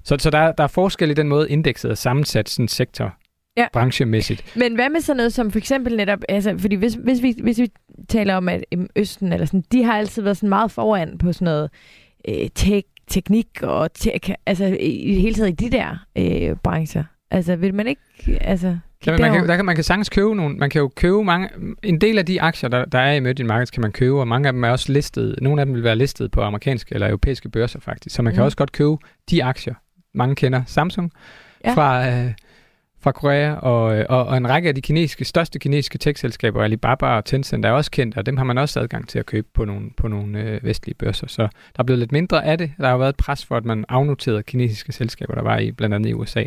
[0.03, 3.13] Så, så der, der er forskel i den måde, indekset er sammensat sådan sektor
[3.57, 3.65] ja.
[3.73, 4.55] Branchemæssigt.
[4.57, 7.59] Men hvad med sådan noget som for eksempel netop, altså, fordi hvis, hvis, vi, hvis
[7.59, 7.67] vi
[8.09, 11.33] taler om, at øhm, Østen, eller sådan, de har altid været sådan meget foran på
[11.33, 11.69] sådan noget
[12.29, 16.55] øh, tek, teknik og tech, altså i, i det hele taget i de der øh,
[16.63, 17.03] brancher.
[17.31, 18.01] Altså vil man ikke,
[18.41, 18.77] altså...
[19.05, 21.49] Ja, man, kan, der kan, man kan sagtens købe nogle, man kan jo købe mange,
[21.83, 24.27] en del af de aktier, der, der er i Emerging Markets, kan man købe, og
[24.27, 27.07] mange af dem er også listet, nogle af dem vil være listet på amerikanske eller
[27.07, 28.45] europæiske børser faktisk, så man kan Mhm.
[28.45, 28.97] også godt købe
[29.29, 29.73] de aktier.
[30.13, 31.11] Mange kender Samsung
[31.65, 31.73] Ja.
[31.73, 32.31] fra, øh,
[33.03, 37.05] fra Korea, og, øh, og, og en række af de kinesiske, største kinesiske tech-selskaber, Alibaba
[37.05, 39.65] og Tencent, er også kendt, og dem har man også adgang til at købe på
[39.65, 41.27] nogle, på nogle øh, vestlige børser.
[41.27, 41.47] Så der
[41.79, 42.71] er blevet lidt mindre af det.
[42.77, 45.95] Der har været et pres for, at man afnoterede kinesiske selskaber, der var i blandt
[45.95, 46.43] andet i USA.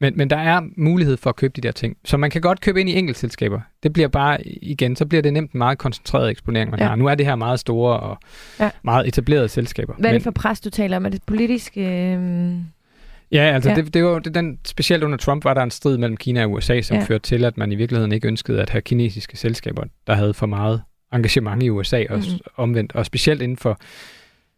[0.00, 1.96] Men, men der er mulighed for at købe de der ting.
[2.04, 3.60] Så man kan godt købe ind i enkeltselskaber.
[3.82, 6.86] Det bliver bare, igen, så bliver det nemt en meget koncentreret eksponering, man Ja.
[6.88, 6.96] har.
[6.96, 8.18] Nu er det her meget store og
[8.60, 8.70] Ja.
[8.82, 9.94] meget etablerede selskaber.
[9.94, 11.04] Hvad er Men- det for pres, du taler om?
[11.06, 11.72] Er det politisk?
[11.76, 12.54] Øh...
[13.34, 13.76] Ja, altså Ja.
[13.76, 16.52] Det, det var det, den, specielt under Trump var der en strid mellem Kina og
[16.52, 17.02] USA, som Ja.
[17.04, 20.46] førte til, at man i virkeligheden ikke ønskede at have kinesiske selskaber, der havde for
[20.46, 22.26] meget engagement i USA og Mhm.
[22.30, 22.38] mm.
[22.56, 23.78] omvendt, og specielt inden for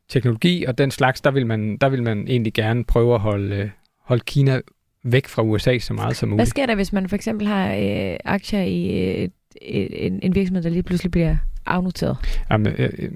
[0.09, 3.57] teknologi og den slags, der vil man, der vil man egentlig gerne prøve at holde,
[3.57, 3.69] øh,
[4.05, 4.61] holde Kina
[5.05, 6.49] væk fra USA så meget som Hvad muligt.
[6.49, 9.29] sker der, hvis man for eksempel har øh, aktier i øh,
[9.63, 11.37] en, en virksomhed, der lige pludselig bliver
[11.67, 12.17] afnoteret?
[12.51, 13.11] Jamen, øh, øh,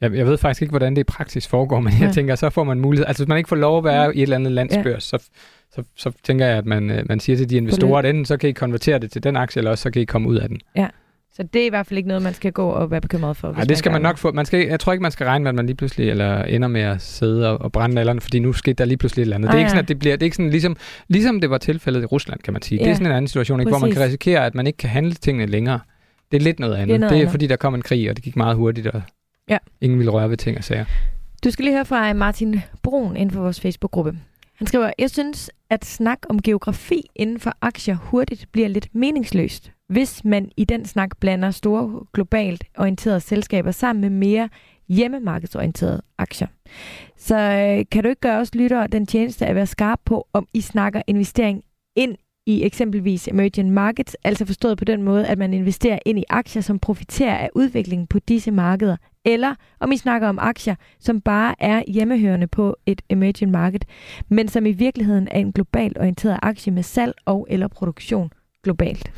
[0.00, 2.12] jeg, jeg ved faktisk ikke, hvordan det i praksis foregår, men jeg Nej.
[2.12, 3.06] tænker, så får man mulighed.
[3.06, 4.54] Altså hvis man ikke får lov at være i et eller andet Ja.
[4.54, 5.18] landsbørs, så,
[5.74, 8.36] så, så tænker jeg, at man, øh, man siger til de investorer, at enten så
[8.36, 10.48] kan I konvertere det til den aktie, eller også så kan I komme ud af
[10.48, 10.58] den.
[11.32, 13.52] Så det er i hvert fald ikke noget, man skal gå og være bekymret for.
[13.52, 14.32] Nej, det skal man gør nok få.
[14.32, 16.68] Man skal, jeg tror ikke, man skal regne med, at man lige pludselig eller ender
[16.68, 19.36] med at sidde og, og brænde nallerne, fordi nu skete der lige pludselig et eller
[19.36, 19.48] andet.
[19.48, 19.68] Ah, det er ikke ja.
[19.70, 20.76] sådan, at det bliver, det er ikke sådan, ligesom,
[21.08, 22.78] ligesom det var tilfældet i Rusland, kan man sige.
[22.78, 24.76] Det Ja, er sådan en anden situation, ikke, hvor man kan risikere, at man ikke
[24.76, 25.80] kan handle tingene længere.
[26.32, 26.88] Det er lidt noget andet.
[26.88, 27.30] Det er, noget det er andet.
[27.30, 29.02] fordi, der kom en krig, og det gik meget hurtigt, og
[29.50, 29.58] Ja.
[29.80, 30.84] ingen ville røre ved ting og sager.
[31.44, 34.18] Du skal lige høre fra Martin Brun inden for vores Facebook-gruppe.
[34.54, 39.72] Han skriver, jeg synes, at snak om geografi inden for aktier hurtigt bliver lidt meningsløst,
[39.88, 44.48] hvis man i den snak blander store globalt orienterede selskaber sammen med mere
[44.88, 46.48] hjemmemarkedsorienterede aktier.
[47.16, 50.46] Så øh, kan du ikke gøre os lyttere den tjeneste at være skarp på, om
[50.54, 51.62] I snakker investering
[51.96, 56.24] ind i eksempelvis emerging markets, altså forstået på den måde, at man investerer ind i
[56.28, 61.20] aktier, som profiterer af udviklingen på disse markeder, eller om I snakker om aktier, som
[61.20, 63.84] bare er hjemmehørende på et emerging market,
[64.28, 68.32] men som i virkeligheden er en globalt orienteret aktie med salg og eller produktion
[68.64, 69.12] globalt.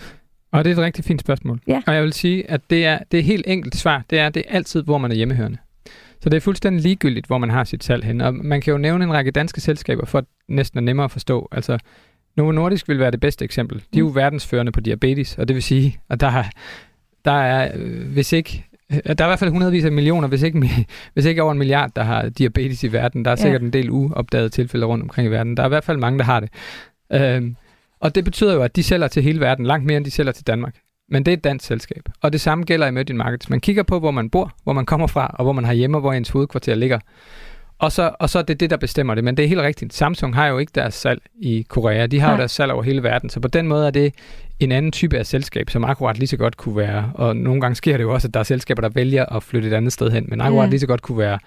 [0.53, 1.61] Og det er et rigtig fint spørgsmål.
[1.67, 1.83] Ja.
[1.87, 4.05] Og jeg vil sige, at det er det er helt enkelt svar.
[4.11, 5.59] Det er, det er altid, hvor man er hjemmehørende.
[6.21, 8.21] Så det er fuldstændig ligegyldigt, hvor man har sit salg hen.
[8.21, 11.11] Og man kan jo nævne en række danske selskaber, for at næsten er nemmere at
[11.11, 11.49] forstå.
[11.53, 11.79] Altså,
[12.39, 13.79] Novo Nordisk vil være det bedste eksempel.
[13.79, 14.15] De er jo Mm.
[14.15, 16.51] verdensførende på diabetes, og det vil sige, at der, er-
[17.25, 20.43] der er, øh, hvis ikke, øh, der er i hvert fald hundredvis af millioner, hvis
[20.43, 23.25] ikke, hvis ikke over en milliard, der har diabetes i verden.
[23.25, 23.43] Der er Ja.
[23.43, 25.57] sikkert en del uopdagede tilfælde rundt omkring i verden.
[25.57, 26.49] Der er i hvert fald mange, der har det.
[27.13, 27.57] Øhm,
[28.01, 30.33] og det betyder jo, at de sælger til hele verden, langt mere end de sælger
[30.33, 30.75] til Danmark.
[31.11, 32.03] Men det er et dansk selskab.
[32.23, 33.51] Og det samme gælder i emerging markets.
[33.51, 35.97] Man kigger på, hvor man bor, hvor man kommer fra, og hvor man har hjemme,
[35.97, 36.99] og hvor ens hovedkvarter ligger.
[37.79, 39.25] Og så, og så er det det, der bestemmer det.
[39.25, 39.95] Men det er helt rigtigt.
[39.95, 42.07] Samsung har jo ikke deres salg i Korea.
[42.07, 42.35] De har Nej.
[42.35, 43.31] jo deres salg over hele verden.
[43.31, 44.15] Så på den måde er det
[44.61, 47.75] en anden type af selskab, som akkurat lige så godt kunne være, og nogle gange
[47.75, 50.11] sker det jo også, at der er selskaber, der vælger at flytte et andet sted
[50.11, 50.71] hen, men akkurat Mm.
[50.71, 51.39] lige så godt kunne være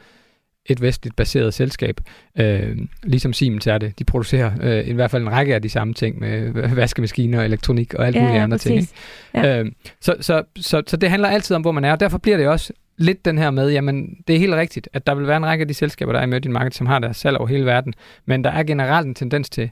[0.65, 2.00] et vestligt baseret selskab,
[2.39, 4.00] øh, ligesom Siemens er det.
[4.00, 7.94] De producerer øh, i hvert fald en række af de samme ting med vaskemaskiner, elektronik
[7.94, 8.80] og alt muligt andre ting.
[8.80, 8.94] Ikke?
[9.34, 9.60] Ja.
[9.60, 12.38] Øhm, så, så, så, så det handler altid om, hvor man er, og derfor bliver
[12.38, 15.38] det også lidt den her med, jamen det er helt rigtigt, at der vil være
[15.38, 17.48] en række af de selskaber, der er i emerging market, som har deres salg over
[17.48, 17.94] hele verden,
[18.26, 19.72] men der er generelt en tendens til,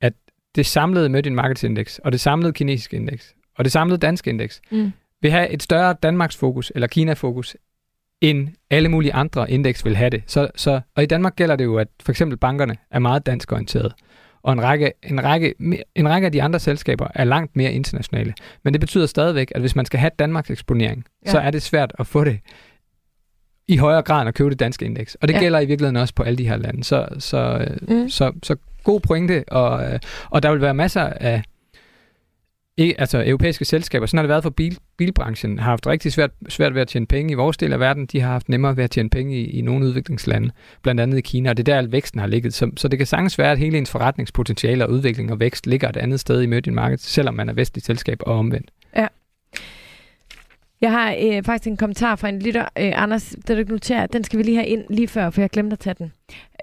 [0.00, 0.12] at
[0.54, 4.60] det samlede emerging markets index, og det samlede kinesiske indeks, og det samlede danske indeks,
[4.70, 4.92] Mm.
[5.22, 7.56] vil have et større Danmarks fokus, eller Kina-fokus,
[8.20, 10.22] end alle mulige andre indeks vil have det.
[10.26, 13.52] Så, så, og i Danmark gælder det jo, at for eksempel bankerne er meget dansk
[13.52, 13.92] orienteret,
[14.42, 15.54] og en række, en, række,
[15.94, 18.34] en række af de andre selskaber er langt mere internationale.
[18.64, 21.30] Men det betyder stadigvæk, at hvis man skal have Danmarks eksponering, ja.
[21.30, 22.38] så er det svært at få det
[23.68, 25.14] i højere grad end at købe det danske indeks.
[25.14, 25.40] Og det Ja.
[25.40, 26.84] gælder i virkeligheden også på alle de her lande.
[26.84, 27.94] Så, så, Mm.
[27.94, 28.08] mm.
[28.08, 29.98] så, så god pointe, og, øh,
[30.30, 31.42] og der vil være masser af
[32.76, 36.30] ikke, altså europæiske selskaber, sådan har det været for bil, bilbranchen, har haft rigtig svært,
[36.48, 38.06] svært ved at tjene penge i vores del af verden.
[38.06, 40.50] De har haft nemmere ved at tjene penge i, i nogle udviklingslande,
[40.82, 42.54] blandt andet i Kina, og det er der, al væksten har ligget.
[42.54, 45.88] Så, så det kan sagtens være, at hele ens forretningspotentiale og udvikling og vækst ligger
[45.88, 48.70] et andet sted i emerging markets, selvom man er vestligt selskab og omvendt.
[50.80, 52.62] Jeg har øh, faktisk en kommentar fra en lytter.
[52.62, 55.40] Øh, Anders, det du ikke noterer, den skal vi lige have ind lige før, for
[55.40, 56.12] jeg glemte at tage den.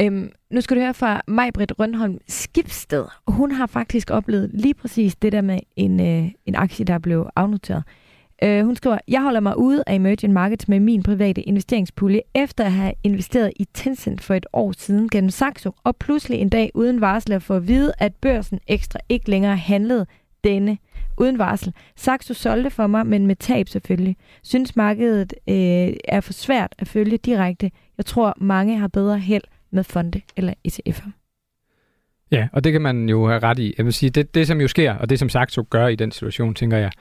[0.01, 3.05] Øhm, nu skal du høre fra Majbrit Rønholm Skibsted.
[3.27, 7.29] Hun har faktisk oplevet lige præcis det der med en, øh, en aktie, der blev
[7.35, 7.83] afnoteret.
[8.43, 12.63] Øh, hun skriver, jeg holder mig ude af emerging markets med min private investeringspulje, efter
[12.63, 16.71] at have investeret i Tencent for et år siden gennem Saxo, og pludselig en dag
[16.73, 20.05] uden varsel at få at vide, at børsen ekstra ikke længere handlede
[20.43, 20.77] denne
[21.17, 21.73] uden varsel.
[21.95, 24.17] Saxo solgte for mig, men med tab selvfølgelig.
[24.43, 27.71] Synes markedet øh, er for svært at følge direkte.
[27.97, 31.09] Jeg tror, mange har bedre held med fonde eller ETF'er.
[32.31, 33.73] Ja, og det kan man jo have ret i.
[33.77, 36.11] Jeg vil sige, det, det som jo sker, og det som Saxo gør i den
[36.11, 36.91] situation, tænker jeg,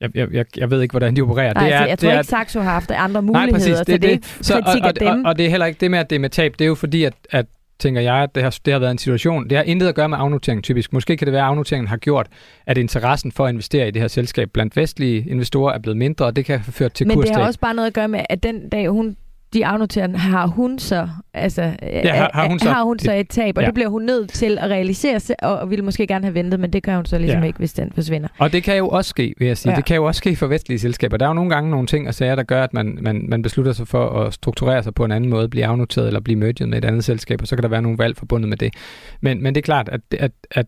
[0.00, 1.54] jeg, jeg, jeg, ved ikke, hvordan de opererer.
[1.54, 3.52] Nej, det altså, er, jeg tror det er, ikke, Saxo har haft andre muligheder, Nej,
[3.52, 5.24] præcis, det, så det, det er ikke kritik og, af dem.
[5.24, 6.52] Og, og det er heller ikke det med, at det er med tab.
[6.58, 7.46] Det er jo fordi, at, at
[7.82, 9.48] tænker jeg, at det har, det har været en situation.
[9.48, 10.92] Det har intet at gøre med afnotering typisk.
[10.92, 12.26] Måske kan det være, at afnoteringen har gjort,
[12.66, 16.26] at interessen for at investere i det her selskab blandt vestlige investorer er blevet mindre,
[16.26, 18.20] og det kan have ført til Men det har også bare noget at gøre med,
[18.28, 19.16] at den dag, hun
[19.52, 23.28] de afnoterer, har hun så, altså, ja, har, har, hun så, har hun så et
[23.28, 23.66] tab, og ja.
[23.66, 26.82] det bliver hun nødt til at realisere, og, ville måske gerne have ventet, men det
[26.82, 27.46] gør hun så ligesom ja.
[27.46, 28.28] ikke, hvis den forsvinder.
[28.38, 29.72] Og det kan jo også ske, vil jeg sige.
[29.72, 29.76] Ja.
[29.76, 31.16] Det kan jo også ske for vestlige selskaber.
[31.16, 33.42] Der er jo nogle gange nogle ting og sager, der gør, at man, man, man
[33.42, 36.66] beslutter sig for at strukturere sig på en anden måde, blive afnoteret eller blive merged
[36.66, 38.74] med et andet selskab, og så kan der være nogle valg forbundet med det.
[39.20, 40.66] Men, men det er klart, at, at, at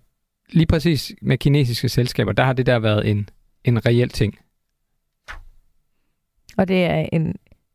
[0.51, 3.29] lige præcis med kinesiske selskaber, der har det der været en,
[3.65, 4.39] en reel ting.
[6.57, 7.35] Og det er en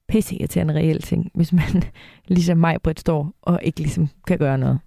[0.09, 1.83] pisse irriterende reel ting, hvis man
[2.27, 4.79] ligesom mig, Britt, står og ikke ligesom kan gøre noget.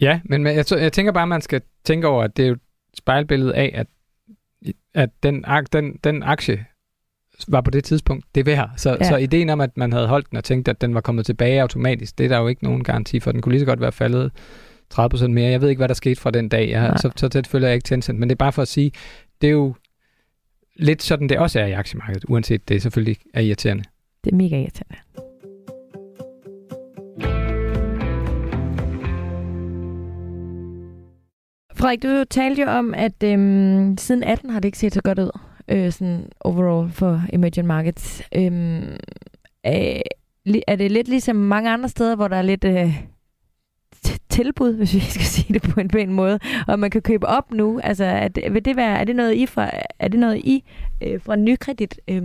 [0.00, 2.54] Ja, men jeg, jeg tænker bare, at man skal tænke over, at det er jo
[2.54, 2.60] et
[2.94, 3.86] spejlbillede af, at,
[4.94, 6.64] at den, den, den aktie
[7.48, 8.70] var på det tidspunkt det værd.
[8.76, 9.08] Så, ja.
[9.08, 11.62] så ideen om, at man havde holdt den og tænkt, at den var kommet tilbage
[11.62, 13.32] automatisk, det er der jo ikke nogen garanti for.
[13.32, 14.32] Den kunne lige så godt være faldet
[14.94, 15.50] 30% mere.
[15.50, 16.70] Jeg ved ikke, hvad der skete fra den dag.
[16.70, 18.18] Jeg, så, så tæt følger jeg ikke Tencent.
[18.18, 18.92] Men det er bare for at sige,
[19.40, 19.74] det er jo
[20.78, 23.84] lidt sådan, det også er i aktiemarkedet, uanset det selvfølgelig er irriterende.
[24.24, 24.96] Det er mega irriterende.
[31.74, 35.18] Frederik, du talte jo om, at øhm, siden 18 har det ikke set så godt
[35.18, 35.30] ud,
[35.68, 38.22] øh, sådan overall for emerging markets.
[38.36, 38.96] Øhm,
[39.66, 40.00] øh,
[40.68, 43.02] er det lidt ligesom mange andre steder, hvor der er lidt øh,
[44.28, 47.52] tilbud, hvis vi skal sige det på en pæn måde, og man kan købe op
[47.52, 47.80] nu.
[47.84, 50.64] Altså, er det, vil det være, er det noget I fra, er det noget I
[51.02, 52.22] øh, fra nykredit øh,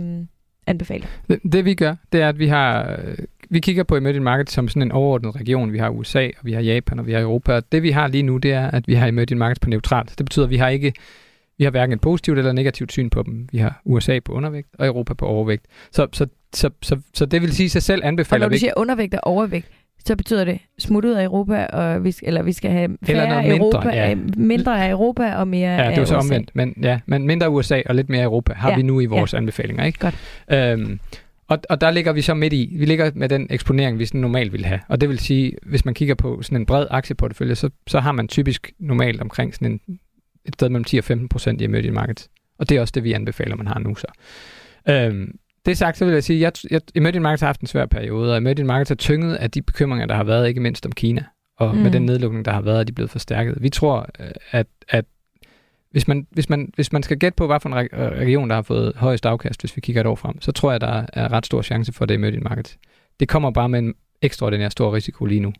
[0.66, 1.06] anbefaler?
[1.28, 2.98] Det, det vi gør, det er, at vi har
[3.50, 5.72] vi kigger på emerging markets som sådan en overordnet region.
[5.72, 7.52] Vi har USA, og vi har Japan, og vi har Europa.
[7.52, 10.18] Og det vi har lige nu, det er, at vi har emerging markets på neutralt.
[10.18, 10.92] Det betyder, at vi har ikke
[11.58, 13.48] vi har hverken et positivt eller negativt syn på dem.
[13.52, 15.66] Vi har USA på undervægt, og Europa på overvægt.
[15.90, 18.72] Så, så, så, så, så det vil sige sig selv anbefaler Og når du siger
[18.76, 19.68] undervægt og overvægt,
[20.06, 23.56] så betyder det smut ud af Europa, og vi, eller vi skal have færre mindre,
[23.56, 24.14] Europa, ja.
[24.36, 26.26] mindre af Europa og mere Ja, det er så USA.
[26.26, 28.76] omvendt, men, ja, men mindre USA og lidt mere Europa har ja.
[28.76, 29.38] vi nu i vores ja.
[29.38, 29.84] anbefalinger.
[29.84, 29.98] Ikke?
[29.98, 30.14] Godt.
[30.50, 31.00] Øhm,
[31.48, 32.76] og, og der ligger vi så midt i.
[32.78, 34.80] Vi ligger med den eksponering, vi sådan normalt vil have.
[34.88, 38.12] Og det vil sige, hvis man kigger på sådan en bred aktieportefølje, så, så har
[38.12, 39.98] man typisk normalt omkring sådan en,
[40.44, 42.28] et sted mellem 10 og 15 procent i emerging markets.
[42.58, 44.06] Og det er også det, vi anbefaler, man har nu så.
[44.88, 47.86] Øhm, det sagt, så vil jeg sige, at jeg, emerging markets har haft en svær
[47.86, 50.92] periode, og emerging markets er tynget af de bekymringer, der har været, ikke mindst om
[50.92, 51.24] Kina,
[51.58, 51.82] og mm.
[51.82, 53.56] med den nedlukning, der har været, er de blevet forstærket.
[53.60, 54.08] Vi tror,
[54.50, 55.04] at, at
[55.90, 58.62] hvis man, hvis, man, hvis man skal gætte på, hvad for en region, der har
[58.62, 61.46] fået højest afkast, hvis vi kigger et år frem, så tror jeg, der er ret
[61.46, 62.78] stor chance for det emerging markets.
[63.20, 65.52] Det kommer bare med en ekstraordinær stor risiko lige nu.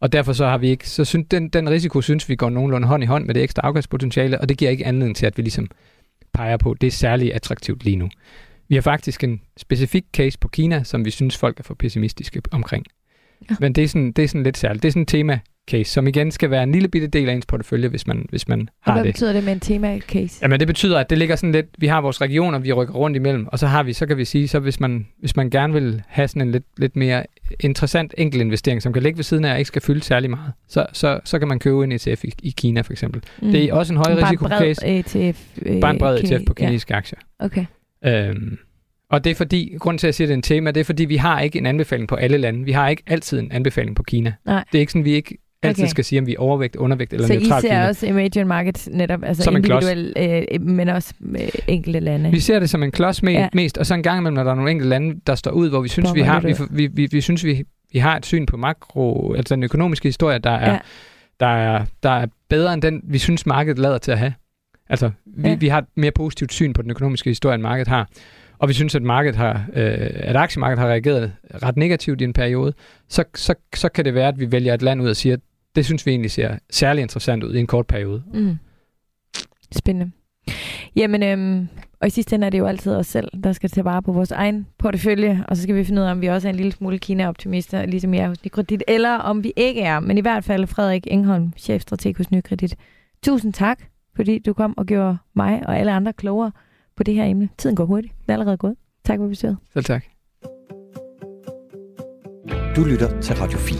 [0.00, 2.88] Og derfor så har vi ikke, så synes, den, den risiko synes vi går nogenlunde
[2.88, 5.42] hånd i hånd med det ekstra afkastpotentiale, og det giver ikke anledning til, at vi
[5.42, 5.68] ligesom
[6.32, 8.08] peger på, det er særlig attraktivt lige nu.
[8.70, 12.42] Vi har faktisk en specifik case på Kina, som vi synes, folk er for pessimistiske
[12.50, 12.86] omkring.
[13.50, 13.56] Ja.
[13.60, 14.82] Men det er, sådan, det er sådan lidt særligt.
[14.82, 17.34] Det er sådan en tema case, som igen skal være en lille bitte del af
[17.34, 19.06] ens portefølje, hvis man, hvis man har hvad det.
[19.06, 20.38] hvad betyder det med en tema-case?
[20.42, 23.16] Jamen det betyder, at det ligger sådan lidt, vi har vores regioner, vi rykker rundt
[23.16, 25.72] imellem, og så har vi, så kan vi sige, så hvis man, hvis man gerne
[25.72, 27.24] vil have sådan en lidt, lidt mere
[27.60, 30.52] interessant enkel investering, som kan ligge ved siden af og ikke skal fylde særlig meget,
[30.68, 33.22] så, så, så kan man købe en ETF i, i Kina for eksempel.
[33.42, 33.52] Mm.
[33.52, 34.86] Det er også en høj risiko case.
[34.86, 36.98] ETF, øh, Bare en bred ETF på kinesiske ja.
[36.98, 37.18] aktier.
[37.38, 37.64] Okay.
[38.06, 38.58] Øhm,
[39.10, 40.84] og det er fordi, grund til at sige, at det er en tema, det er
[40.84, 42.64] fordi, vi har ikke en anbefaling på alle lande.
[42.64, 44.34] Vi har ikke altid en anbefaling på Kina.
[44.46, 44.64] Nej.
[44.72, 45.90] Det er ikke sådan, vi ikke altid okay.
[45.90, 47.88] skal sige, om vi er overvægt, undervægt eller så neutral I ser Kina.
[47.88, 50.12] også emerging markets netop, altså som individuelle,
[50.52, 52.30] øh, men også øh, enkelte lande?
[52.30, 53.48] Vi ser det som en klods med, ja.
[53.54, 55.68] mest, og så en gang imellem, når der er nogle enkelte lande, der står ud,
[55.68, 58.46] hvor vi synes, vi har, vi, vi, vi, vi, synes, vi, vi har et syn
[58.46, 60.78] på makro, altså den økonomiske historie, der er, ja.
[61.40, 64.34] der er, der er bedre end den, vi synes, markedet lader til at have.
[64.90, 65.54] Altså, vi, ja.
[65.54, 68.08] vi har et mere positivt syn på den økonomiske historie, end markedet har
[68.60, 72.32] og vi synes, at markedet har, øh, at aktiemarkedet har reageret ret negativt i en
[72.32, 72.72] periode,
[73.08, 75.40] så, så, så kan det være, at vi vælger et land ud og siger, at
[75.76, 78.22] det synes vi egentlig ser særlig interessant ud i en kort periode.
[78.34, 78.58] Mm.
[79.72, 80.12] Spændende.
[80.96, 81.68] Jamen, øhm,
[82.00, 84.12] og i sidste ende er det jo altid os selv, der skal tage vare på
[84.12, 86.56] vores egen portefølje, og så skal vi finde ud af, om vi også er en
[86.56, 90.00] lille smule Kina-optimister, ligesom jeg er hos Nykredit, eller om vi ikke er.
[90.00, 92.76] Men i hvert fald Frederik Engholm, chefstrateg hos Nykredit.
[93.22, 93.78] Tusind tak,
[94.20, 96.52] fordi du kom og gjorde mig og alle andre klogere
[96.96, 97.48] på det her emne.
[97.58, 98.14] Tiden går hurtigt.
[98.20, 98.76] Det er allerede gået.
[99.04, 99.56] Tak for besøget.
[99.72, 100.04] Selv tak.
[102.76, 103.78] Du lytter til Radio 4.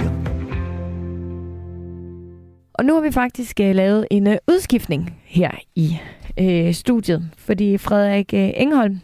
[2.74, 5.98] Og nu har vi faktisk øh, lavet en øh, udskiftning her i
[6.38, 9.00] øh, studiet, fordi Frederik øh, Engholm,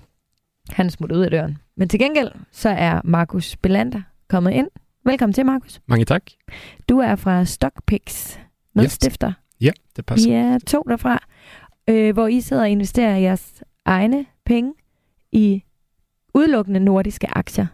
[0.68, 1.58] han smutter ud af døren.
[1.76, 4.68] Men til gengæld, så er Markus Belander kommet ind.
[5.04, 5.80] Velkommen til, Markus.
[5.86, 6.22] Mange tak.
[6.88, 8.36] Du er fra Stockpix,
[8.74, 9.32] medstifter.
[9.60, 10.30] Ja, det passer.
[10.30, 11.22] Vi er to derfra,
[11.88, 14.72] øh, hvor I sidder og investerer jeres egne penge
[15.32, 15.62] i
[16.34, 17.66] udelukkende nordiske aktier.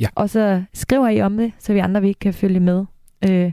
[0.00, 0.08] Ja.
[0.14, 2.84] Og så skriver I om det, så vi andre vi kan følge med
[3.28, 3.52] øh,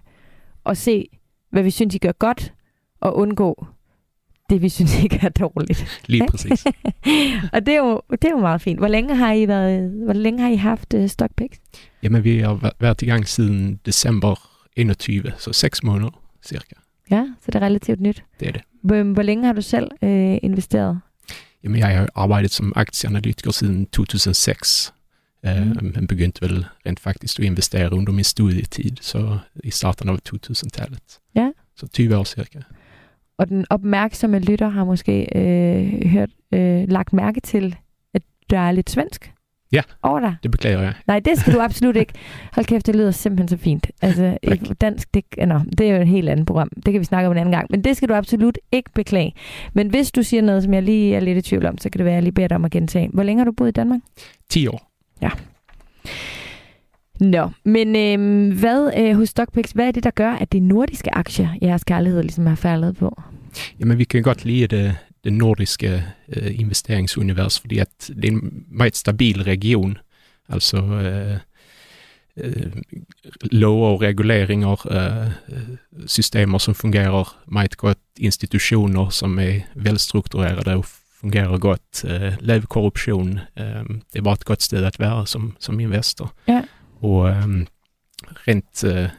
[0.64, 1.08] og se,
[1.50, 2.54] hvad vi synes, I gør godt,
[3.00, 3.68] og undgå
[4.50, 6.02] det, vi synes ikke er dårligt.
[6.08, 6.66] Lige præcis.
[7.54, 8.80] og det er, jo, det er jo meget fint.
[8.80, 11.50] Hvor længe har I, været, hvor længe har I haft uh, Stockpix?
[12.04, 14.36] Jamen, vi har væ- været i gang siden december
[14.76, 16.76] 21, så seks måneder cirka.
[17.12, 18.24] Ja, så det er relativt nyt.
[18.40, 18.62] Det er det.
[18.84, 21.00] Hvor, hvor længe har du selv øh, investeret?
[21.64, 24.94] Jamen, jeg har arbejdet som aktieanalytiker siden 2006.
[25.44, 25.50] Mm.
[25.50, 25.92] Mm.
[25.96, 31.20] men begyndte vel rent faktisk at investere under min studietid, så i starten av 2000-tallet.
[31.36, 31.52] Ja.
[31.76, 32.60] Så 20 år cirka.
[33.38, 37.76] Og den opmærksomme lytter har måske øh, hørt, øh, lagt mærke til,
[38.14, 39.33] at der er lidt svensk
[39.74, 39.82] Ja.
[40.04, 40.36] over dig.
[40.44, 40.94] Det beklager jeg.
[41.08, 42.14] Nej, det skal du absolut ikke.
[42.54, 43.88] Hold kæft, det lyder simpelthen så fint.
[44.02, 46.70] Altså, ikke, dansk, det, nå, det er jo et helt andet program.
[46.76, 47.68] Det kan vi snakke om en anden gang.
[47.70, 49.34] Men det skal du absolut ikke beklage.
[49.74, 52.00] Men hvis du siger noget, som jeg lige er lidt i tvivl om, så kan
[52.00, 53.10] det være, at jeg lige beder dig om at gentage.
[53.14, 54.00] Hvor længe har du boet i Danmark?
[54.50, 54.90] 10 år.
[57.20, 61.16] Nå, men øh, hvad øh, hos Stockpix, hvad er det, der gør, at det nordiske
[61.16, 63.22] aktier, jeres kærlighed ligesom har faldet på?
[63.80, 66.04] Jamen, vi kan godt lide det, det nordiske
[66.36, 69.98] øh, investeringsunivers, fordi at det er en meget stabil region.
[70.50, 71.38] Altså øh,
[72.38, 72.72] øh,
[73.52, 75.32] love og reguleringer, øh,
[76.08, 80.86] systemer som fungerer meget godt, institutioner som er velstrukturerede og
[81.22, 83.40] fungerer godt, øh, lav korruption.
[83.60, 83.66] Øh,
[84.14, 86.34] det er bare et godt sted at være som, som investor.
[86.48, 86.62] Ja.
[87.02, 87.66] Og øh,
[88.48, 89.10] rent øh,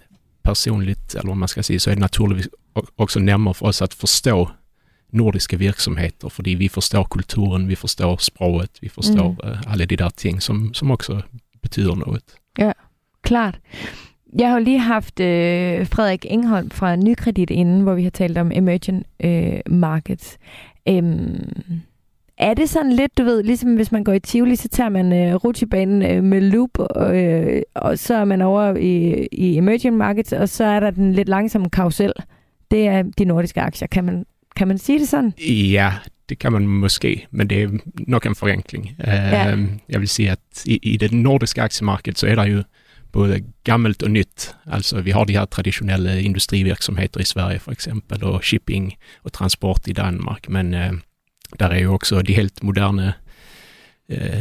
[0.44, 3.82] personligt, eller hvad man skal sige, så er det naturligvis o- også nærmere for os
[3.82, 3.94] at
[5.14, 9.50] forstå nordiske virksomheder, fordi vi forstår kulturen, vi forstår sproget, vi forstår mm.
[9.50, 11.22] uh, alle de der ting, som, som også
[11.62, 12.22] betyder noget.
[13.22, 13.58] Klart.
[14.38, 18.38] Jeg har jo lige haft øh, Frederik Engholm fra Nykredit inden, hvor vi har talt
[18.38, 20.38] om emerging øh, markets.
[20.88, 21.82] Øhm,
[22.38, 25.12] er det sådan lidt, du ved, ligesom hvis man går i Tivoli, så tager man
[25.12, 29.96] øh, rutsjebanen øh, med loop, og, øh, og så er man over i, i emerging
[29.96, 32.12] markets, og så er der den lidt langsomme karusel.
[32.70, 33.88] Det er de nordiske aktier.
[33.88, 35.32] Kan man, kan man sige det sådan?
[35.48, 35.92] Ja,
[36.28, 38.96] det kan man måske, men det er nok en forenkling.
[39.06, 39.56] Ja.
[39.88, 42.62] Jeg vil sige, at i, i det nordiske aktiemarkedet så er der jo
[43.12, 44.54] både gammelt og nyt.
[44.66, 49.80] Altså vi har de her traditionelle industrivirksomheter i Sverige for eksempel, og shipping og transport
[49.86, 50.98] i Danmark, men uh,
[51.60, 53.23] der er jo også de helt moderne uh,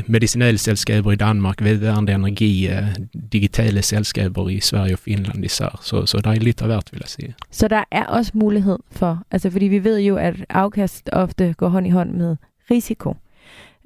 [0.08, 5.80] medicinalselskaber i Danmark, vedvarende energi, uh, digitale selskaber i Sverige og Finland især.
[5.84, 7.36] Så, så der er lidt af hvert, vil jeg sige.
[7.52, 11.67] Så der er også mulighed for, altså fordi vi ved jo, at afkast ofte går
[11.67, 12.36] hånd i hånd med
[12.71, 13.15] risiko.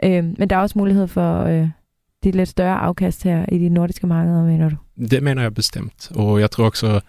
[0.04, 1.70] Øhm, men der er også mulighed for øh,
[2.24, 4.76] de lidt større afkast her i de nordiske markeder, mener du?
[5.12, 6.12] Det mener jeg bestemt.
[6.16, 7.00] Og jeg tror også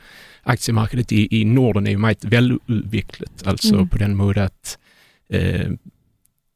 [0.45, 3.43] aktiemarkedet i, i Norden er jo meget veludviklet.
[3.47, 3.89] Altså mm.
[3.89, 4.79] på den måde at
[5.31, 5.71] øh,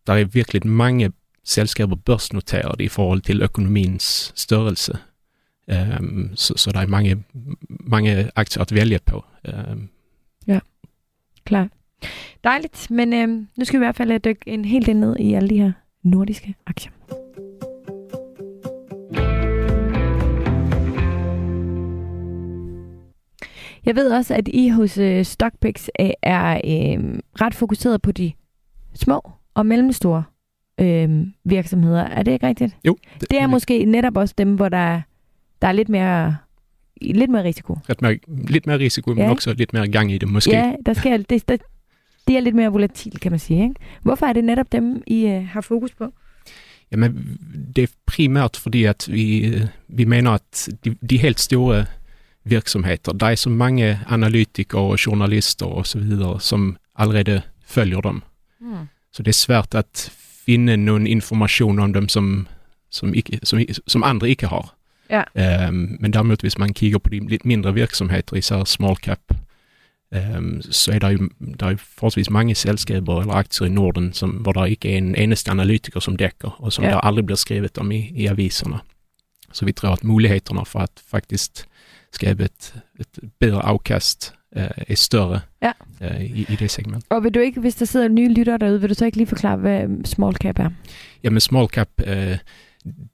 [0.06, 1.12] der er virkelig mange
[1.44, 4.98] selskaber børsnoterede i forhold til økonomiens størrelse.
[5.98, 7.24] Um, så, så der er mange,
[7.68, 9.24] mange aktier at vælge på.
[9.48, 9.88] Um,
[11.44, 11.68] Klar.
[12.44, 15.16] Dejligt, men øhm, nu skal vi i hvert fald øh, dykke en helt del ned
[15.16, 16.92] i alle de her nordiske aktier.
[23.84, 28.32] Jeg ved også, at I hos øh, Stockpix øh, er øh, ret fokuseret på de
[28.94, 30.24] små og mellemstore
[30.80, 32.02] øh, virksomheder.
[32.02, 32.76] Er det ikke rigtigt?
[32.86, 35.00] jo, Det er måske netop også dem, hvor der, er-
[35.62, 36.36] der er lidt mere,
[37.00, 37.78] lidt mere risiko.
[37.90, 39.30] ret mere, lidt mere risiko, men Ja.
[39.30, 40.50] også lidt mere gang i det måske.
[40.50, 41.56] Ja, der sker, det, der,
[42.28, 43.62] de er lidt mere volatil, kan man sige.
[43.62, 43.74] Ikke?
[44.02, 46.12] Hvorfor er det netop dem, I øh, har fokus på?
[46.92, 47.38] Jamen,
[47.76, 51.84] det er primært fordi at vi, øh, vi mener at de, de helt store
[52.44, 58.22] virksomheder, der er så mange analytikere og journalister og så videre, som allerede følger dem.
[58.60, 58.74] Hmm.
[59.12, 60.12] Så det er svært at
[60.46, 62.46] finde nogen information om dem, som,
[62.90, 64.74] som, ikke, som, som andre ikke har.
[65.10, 65.68] Ja.
[65.68, 69.18] Um, men derimod, hvis man kigger på de lidt mindre virksomheder, især small cap,
[70.36, 71.28] um, så er der jo
[71.60, 75.14] der er forholdsvis mange selskaber eller aktier i Norden, som, hvor der ikke er en
[75.14, 76.90] eneste analytiker som dækker, og som Ja.
[76.90, 78.78] der aldrig bliver skrevet om i, i aviserne.
[79.52, 81.50] Så vi tror at muligheterne for at faktisk
[82.12, 85.72] skabe et, et bedre afkast uh, er større Ja.
[86.00, 87.04] uh, i, i det segment.
[87.10, 89.26] Og vil du ikke, hvis der sidder nye lyttere derude, vil du så ikke lige
[89.26, 90.70] forklare, hvad small cap er?
[91.22, 92.38] Jamen small cap, øh,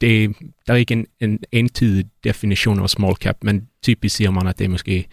[0.01, 0.37] det,
[0.67, 4.59] der er ikke en, en entydig definition af small cap, men typisk siger man, at
[4.59, 5.07] det er måske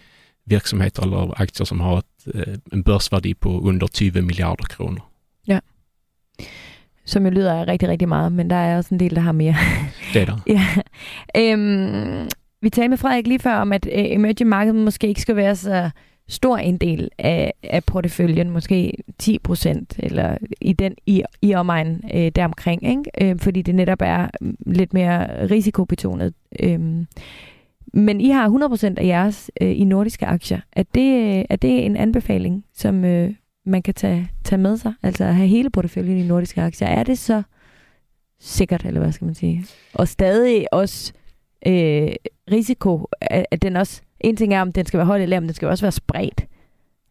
[0.46, 2.04] verksamheter eller aktier som har ett,
[2.34, 5.08] eh, en börsvärde på under 20 miljarder kronor.
[7.08, 9.32] Som jo lyder af rigtig, rigtig meget, men der er også en del, der har
[9.32, 9.54] mere.
[10.14, 10.42] Det är det.
[10.46, 10.66] ja.
[11.36, 12.28] Øhm,
[12.62, 15.56] vi talte med Frederik lige før om, at øh, emerging market måske ikke skal være
[15.56, 15.90] så
[16.28, 22.00] stor en del af, af porteføljen, måske 10 procent, eller i den i, i omegn
[22.14, 23.30] øh, deromkring, ikke?
[23.30, 26.34] Øh, fordi det netop er mm, lidt mere risikobetonet.
[26.60, 27.04] Øh,
[27.92, 30.60] men I har 100% af jeres øh, i nordiske aktier.
[30.72, 33.34] Er det, øh, er det en anbefaling, som øh,
[33.66, 34.92] man kan tage, tage med sig?
[35.02, 36.88] Altså at have hele porteføljen i nordiske aktier.
[36.88, 37.42] Er det så
[38.40, 39.64] sikkert, eller hvad skal man sige?
[39.94, 41.12] Og stadig også
[41.66, 42.12] øh,
[42.50, 45.48] risiko, at, at den også, en ting er, om den skal være højt eller men
[45.48, 46.44] den skal også være spredt.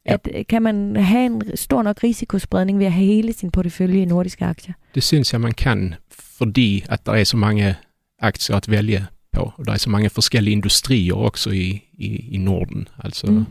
[0.06, 0.14] Ja.
[0.14, 4.02] At, øh, kan man have en stor nok risikospredning ved at have hele sin portefølje
[4.02, 4.74] i nordiske aktier?
[4.96, 7.76] Det syns jag man kan, fordi att det är så många
[8.22, 9.54] aktier att välja på.
[9.58, 12.88] Och det är så många forskellige industrier också i, i, i Norden.
[12.98, 13.46] Alltså, Mm.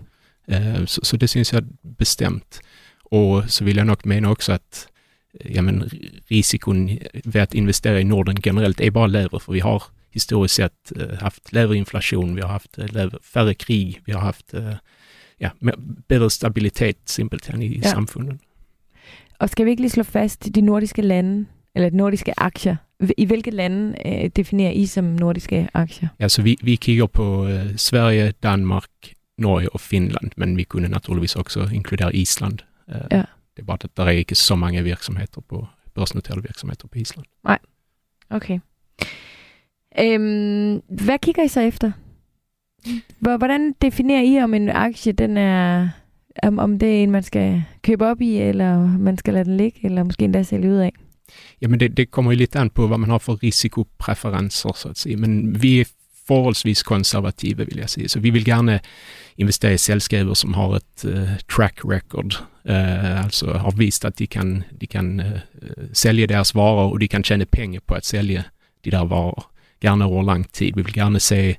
[0.48, 1.64] eh, så, så det syns jag
[1.98, 2.60] bestämt.
[3.04, 4.88] Och så vill jag nog mena också att
[5.40, 5.90] eh, ja, men,
[6.28, 9.82] risken vid att investera i Norden generellt är bara lägre, för vi har
[10.14, 14.20] historiskt sett eh, haft lägre inflation, vi har haft eh, lägre, färre krig, vi har
[14.20, 14.74] haft eh,
[15.40, 15.50] ja,
[16.08, 17.90] bättre stabilitet simpelthen i Ja.
[17.90, 18.40] samfunden.
[19.38, 22.76] Og skal vi ikke lige slå fast, de nordiske lande, eller de nordiske aktier,
[23.18, 26.08] i hvilke lande øh, definerer I som nordiske aktier?
[26.18, 31.68] Alltså vi, vi kigger på Sverige, Danmark, Norge och Finland, men vi kunde naturligtvis också
[31.72, 32.62] inkludera Island.
[32.88, 33.24] Ja.
[33.56, 37.26] Det är bara att det är inte så många verksamheter på börsnoterade verksamheter på Island.
[38.30, 38.60] Okay.
[40.00, 41.92] Øhm, hvad kigger I så efter?
[43.18, 45.88] Hvordan definerer I, om en aktie den er,
[46.42, 49.56] om, om det er en, man skal købe op i, eller man skal lade den
[49.56, 50.92] ligge, eller måske endda sælge ud af?
[51.62, 54.88] Ja, men det, det kommer ju lite an på vad man har för risikopræferencer, så
[54.88, 55.16] att säga.
[55.16, 55.84] Men vi er
[56.26, 58.08] forholdsvis konservativa vill jag säga.
[58.08, 58.80] Så vi vill gärna
[59.36, 62.34] investera i selskaber, som har ett uh, øh, track record.
[62.68, 65.32] uh, alltså har visat att de kan, de kan øh,
[65.62, 68.44] uh, sälja deras varor och de kan tjäna pengar på att sälja
[68.84, 69.53] de der varor.
[69.84, 70.76] Gärna över lång tid.
[70.76, 71.56] Vi vill gärna se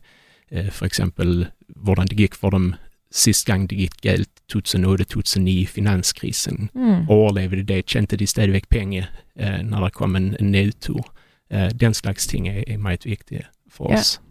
[0.51, 1.47] eh, för exempel
[1.85, 2.75] hur det gick för dem
[3.11, 7.09] sist gång det gick galt 2008-2009, finanskrisen Mm.
[7.09, 9.07] overlevede det, tjente de stadigvæk penge,
[9.39, 11.11] eh, når der kom en, en nedtur.
[11.51, 13.97] Eh, den slags ting er, er meget vigtige for Ja.
[13.99, 14.21] os.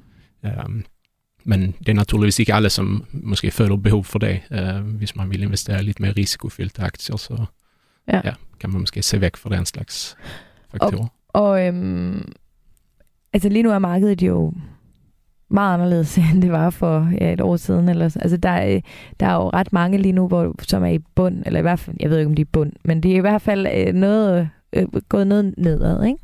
[0.64, 0.84] Um,
[1.44, 4.40] men det er naturligvis ikke alle, som måske føler behov for det.
[4.50, 7.44] Uh, hvis man vil investere i lidt mere risikofyldte aktier, så
[8.08, 8.20] Ja.
[8.24, 8.32] ja.
[8.60, 10.16] kan man måske se væk fra den slags
[10.70, 11.06] faktorer.
[11.28, 12.32] Og øhm,
[13.34, 14.52] altså lige nu er markedet jo
[15.50, 17.88] meget anderledes, end det var for ja, et år siden.
[17.88, 18.80] Eller, altså der, er,
[19.20, 21.78] der er jo ret mange lige nu, hvor, som er i bund, eller i hvert
[21.78, 23.66] fald, jeg ved ikke, om de er i bund, men det er i hvert fald
[23.66, 26.04] øh, noget, øh, gået noget nedad.
[26.04, 26.18] Ikke?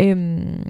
[0.00, 0.62] Øhm,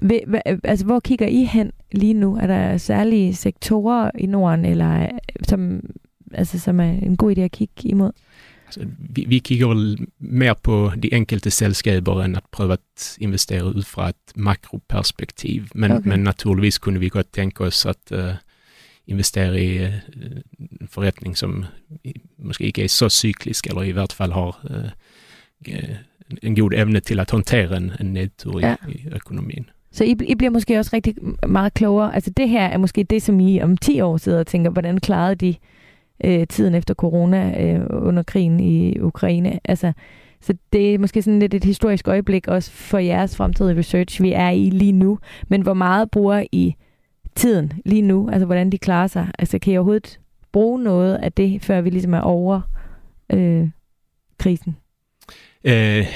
[0.00, 2.36] ved, hva, altså, hvor kigger I hen lige nu?
[2.36, 5.08] Er der særlige sektorer i Norden, eller, øh,
[5.42, 5.80] som,
[6.34, 8.12] altså, som er en god idé at kigge imod?
[8.76, 13.64] Altså, vi, vi kigger vel mere på de enkelte selskaber end at prøve at investere
[13.64, 15.62] ud fra et makroperspektiv.
[15.74, 16.08] Men, Okay.
[16.08, 18.18] men naturligvis kunne vi godt tænke os at uh,
[19.06, 19.88] investere i uh,
[20.80, 21.64] en forretning, som
[22.38, 25.74] måske ikke er så cyklisk, eller i hvert fald har uh,
[26.42, 28.76] en god evne til at håndtere en, en nedtur i, Ja.
[28.88, 29.70] i økonomien.
[29.92, 31.14] Så I, I bliver måske også rigtig
[31.48, 32.14] meget klogere.
[32.14, 34.98] Altså det her er måske det, som I om 10 år sidder og tænker, hvordan
[35.00, 35.54] klarede de
[36.24, 39.60] øh, tiden efter corona øh, under krigen i Ukraine?
[39.64, 39.92] Altså,
[40.40, 44.32] så det er måske sådan lidt et historisk øjeblik også for jeres fremtidige research, vi
[44.32, 45.18] er i lige nu.
[45.48, 46.74] Men hvor meget bruger I
[47.34, 48.30] tiden lige nu?
[48.30, 49.28] Altså hvordan de klarer sig?
[49.38, 50.20] Altså kan I overhovedet
[50.52, 52.60] bruge noget af det, før vi ligesom er over
[53.32, 53.68] øh,
[54.38, 54.76] krisen?
[55.64, 56.06] Eh,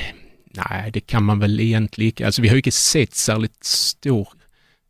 [0.56, 2.24] nej, det kan man väl egentligen ikke.
[2.24, 4.32] Alltså vi har ju inte sett särskilt stor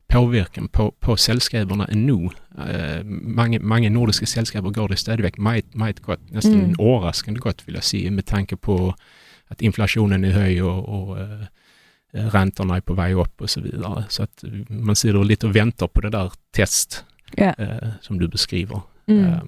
[0.08, 2.28] påverkan på, på sällskaperna ännu.
[2.58, 6.74] Eh, många, många nordiska sällskaper går det stadigvæk meget, meget godt, nästan Mm.
[6.80, 8.94] överraskande gott vill jag säga, med tanke på
[9.48, 11.46] att inflationen är hög och, och eh,
[12.12, 14.04] räntorna är på väg upp och så vidare.
[14.08, 17.04] Så att eh, man sitter lite och väntar på det där test
[17.36, 17.54] Ja.
[17.58, 18.80] eh, som du beskriver.
[19.08, 19.24] Mm.
[19.24, 19.38] Eh,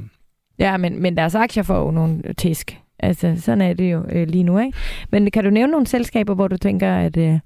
[0.60, 2.78] Ja, men, men deres aktier får jo nogle tisk.
[2.98, 4.78] Altså, sådan er det jo øh, lige nu, ikke?
[5.10, 7.38] Men kan du nævne nogle selskaber, hvor du tænker, at øh,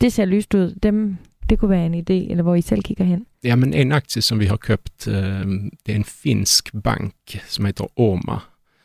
[0.00, 1.16] det ser lyst ud, dem,
[1.48, 3.26] det kunne være en idé, eller hvor I selv kigger hen?
[3.44, 5.44] Ja, men en aktie som vi har köpt, eh,
[5.86, 8.40] det är en finsk bank som heter Oma.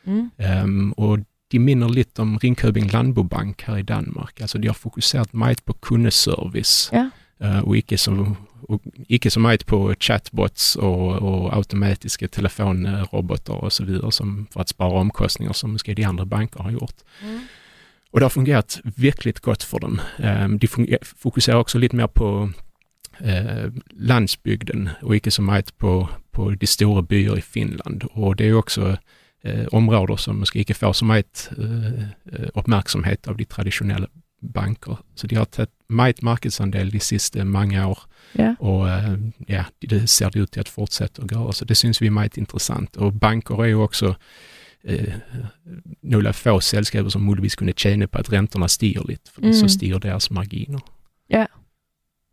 [0.06, 0.30] Mm.
[0.64, 1.18] Um, och
[1.52, 4.40] de minner lite om Ringkøbing Landbobank här i Danmark.
[4.40, 7.10] Alltså de har fokuserat meget på kundeservice Ja.
[7.40, 8.36] eh, och icke så,
[8.68, 14.60] och icke så meget på chatbots och, och automatiska telefonrobotar och så vidare som för
[14.60, 16.96] att spara omkostningar som måske de andra banker har gjort.
[17.22, 17.40] Mm.
[18.14, 20.00] Och det har fungerat verkligt gott för dem.
[20.18, 22.50] Um, de fokuserar också lite mer på
[23.18, 28.04] eh, landsbygden och inte så mycket på, på de stora byar i Finland.
[28.12, 28.96] Och det är också
[29.42, 31.50] eh, områden som måske inte får så mycket
[32.54, 34.06] uppmärksamhet av de traditionella
[34.40, 34.96] banker.
[35.14, 37.98] Så de har tagit mycket marknadsandel de sista många år.
[38.32, 38.54] Ja.
[38.58, 38.88] Och
[39.46, 41.52] ja, det ser det ut till att fortsätta att göra.
[41.52, 42.96] Så det syns vi är mycket intressant.
[42.96, 44.16] Och banker är ju också
[44.84, 45.14] eh,
[46.02, 49.54] några få sällskap som möjligtvis kunde tjäna på att räntorna stiger lite, för Mm.
[49.54, 50.80] så stiger deras marginer.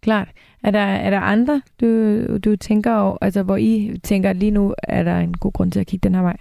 [0.04, 0.28] Klart.
[0.64, 4.52] Er der, er der andre, du, du tænker over, altså hvor I tænker, at lige
[4.52, 6.38] nu er der en god grund til at kigge den her vej?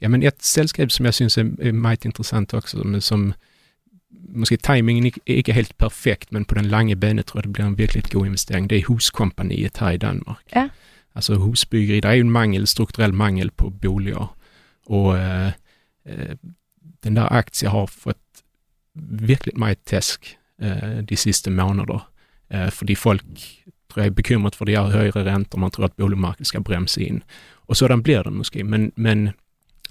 [0.00, 3.34] Ja, men ett sällskap som jag syns är, är mycket intressant också, men som
[4.28, 7.64] måske timingen är inte helt perfekt, men på den långa benet tror jag det blir
[7.64, 8.68] en verkligt god investering.
[8.68, 10.42] Det är Huskompaniet här i Danmark.
[10.54, 10.68] Ja.
[11.12, 14.28] Alltså husbyggeri, det är ju en mangel, strukturell mangel på boliger.
[14.86, 15.52] Och øh, eh,
[16.06, 16.36] øh,
[17.04, 18.18] den där aktien har fått
[18.94, 22.10] verkligt mycket täsk eh, øh, de sista månader.
[22.50, 23.22] Eh, för de folk
[23.88, 27.00] tror jag är bekymrat för de här högre räntor, man tror att boligmarknaden ska bromsa
[27.00, 27.22] in.
[27.68, 29.30] Och sådan blir det måske, men, men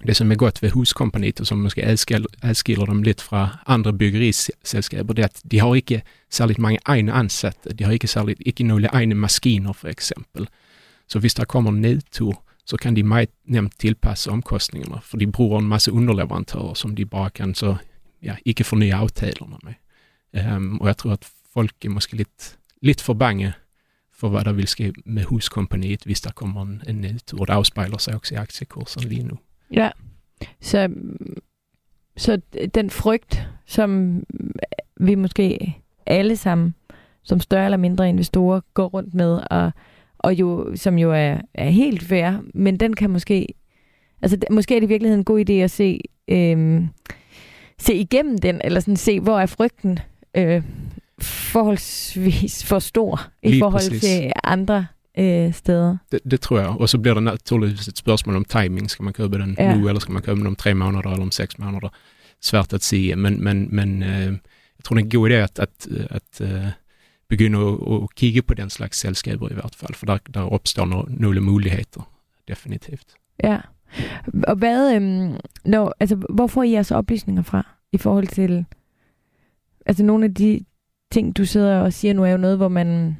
[0.03, 3.91] det som är gott ved Huskompaniet och som måske adskiller, adskiller dem lite fra andra
[3.91, 7.73] byggeriselskaber, det är att de har inte särskilt många egna ansatte.
[7.73, 10.47] De har inte särskilt, inte några egna maskiner för exempel.
[11.07, 12.35] Så visst, det kommer en nedtur,
[12.65, 17.05] så kan de meget nemt tilpasse omkostningerne, for de bruger en masse underleverantører, som de
[17.05, 17.75] bare kan så,
[18.23, 19.73] ja, ikke fornye aftalerne med.
[20.55, 23.53] Um, og jeg tror at folk er måske lidt, lidt for bange
[24.13, 27.39] for hvad der vil ske med Huskompaniet, hvis der kommer en, en nedtur.
[27.41, 29.37] Og det afspejler sig også i aktiekursen lige nu.
[29.71, 29.89] Ja.
[30.61, 30.89] Så,
[32.17, 32.41] så
[32.75, 34.23] den frygt, som
[34.97, 36.75] vi måske alle sammen,
[37.23, 39.71] som større eller mindre investorer, går rundt med, og,
[40.25, 43.47] og jo, som jo er, er helt fair, men den kan måske,
[44.21, 46.87] altså måske er det i virkeligheden en god idé at se, øhm,
[47.79, 49.99] se igennem den, eller sådan se, hvor er frygten
[50.37, 50.63] øh,
[51.21, 54.01] forholdsvis for stor i Lige forhold præcis.
[54.01, 54.85] til andre
[55.17, 55.97] øh, steder.
[56.11, 56.67] Det, det tror jeg.
[56.67, 58.89] Og så bliver det naturligvis et spørgsmål om timing.
[58.89, 59.75] Skal man købe den Ja.
[59.77, 61.89] nu, eller skal man købe den om tre måneder, eller om seks måneder?
[62.41, 65.59] Svært at sige, men, men, men øh, jeg tror det er en god idé at,
[65.59, 66.65] at, at øh,
[67.29, 71.03] begynde at, kigge på den slags selskaber i hvert fald, for der, der opstår no,
[71.09, 72.09] nogle muligheder,
[72.47, 73.15] definitivt.
[73.43, 73.59] Ja.
[74.47, 78.65] Og hvad, øhm, når, altså, hvor får I jeres oplysninger fra i forhold til,
[79.85, 80.65] altså nogle af de
[81.11, 83.17] ting, du sidder og siger nu, er jo noget, hvor man,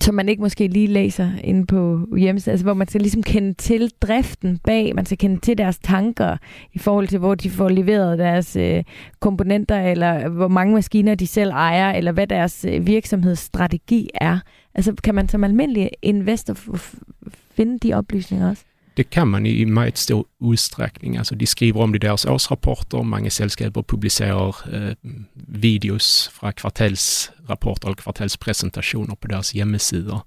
[0.00, 3.52] som man ikke måske lige læser inde på hjemmesiden, altså hvor man skal ligesom kende
[3.52, 6.36] til driften bag, man skal kende til deres tanker
[6.72, 8.84] i forhold til, hvor de får leveret deres øh,
[9.20, 14.38] komponenter, eller hvor mange maskiner de selv ejer, eller hvad deres øh, virksomhedsstrategi er.
[14.74, 18.64] Altså kan man som almindelig investor f- f- finde de oplysninger også?
[19.00, 21.18] Det kan man i meget stor udstrækning.
[21.18, 24.94] Altså, de skriver om det i deres årsrapporter, mange selskaber publicerer eh,
[25.34, 30.26] videos fra kvartalsrapporter eller kvartalspresentationer på deres hjemmesider.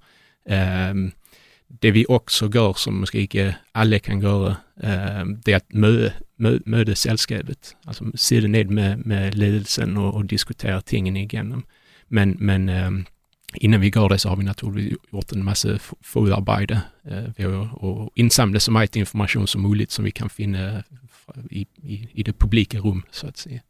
[0.50, 0.94] Eh,
[1.82, 6.12] det vi også gør, som måske ikke alle kan gøre, eh, det er at møde,
[6.38, 7.76] møde, møde selskabet.
[7.86, 11.64] Altså sidde ned med, med ledelsen og, og diskutere tingene igennem.
[12.08, 12.90] Men, men eh,
[13.60, 18.60] innan vi går det så har vi naturligtvis gjort en massa förarbete fodarbejde eh, ved
[18.60, 20.82] så mycket information som möjligt som vi kan finna eh,
[21.50, 23.60] i, i, i det publika rum, så att säga.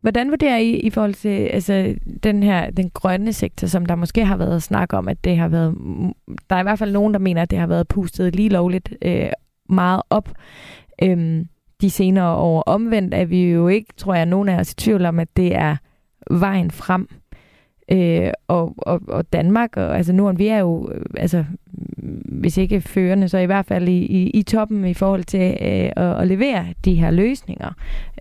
[0.00, 4.24] Hvordan vurderer I i forhold til altså, den her den grønne sektor, som der måske
[4.24, 5.74] har været snak om, at det har været...
[6.50, 8.94] Der er i hvert fald nogen, der mener, at det har været pustet lige lovligt
[9.02, 9.30] øh,
[9.68, 10.28] meget op
[11.02, 11.48] øhm,
[11.80, 12.62] de senere år.
[12.62, 15.56] Omvendt er vi jo ikke, tror jeg, nogen af os i tvivl om, at det
[15.56, 15.76] er
[16.30, 17.08] vejen frem.
[17.92, 21.44] Øh, og, og, og Danmark, og, altså Norden, vi er jo, øh, altså,
[22.24, 25.90] hvis ikke førende, så i hvert fald i, i, i toppen i forhold til øh,
[25.96, 27.72] at, at levere de her løsninger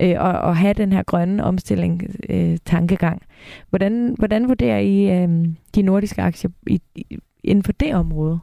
[0.01, 3.21] øh, og, og have den her grønne omstilling øh, tankegang.
[3.69, 5.45] Hvordan, hvordan vurderer I øh,
[5.75, 8.39] de nordiske aktier i, i, inden for det område?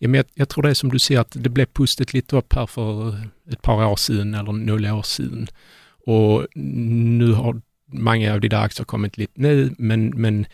[0.00, 2.52] Jamen, jeg, jeg tror det er som du siger, at det blev pustet lidt op
[2.54, 3.06] her for
[3.52, 5.48] et par år siden, eller nogle år siden.
[6.06, 7.60] Og nu har
[7.92, 10.46] mange af de der aktier kommet lidt ned, men, men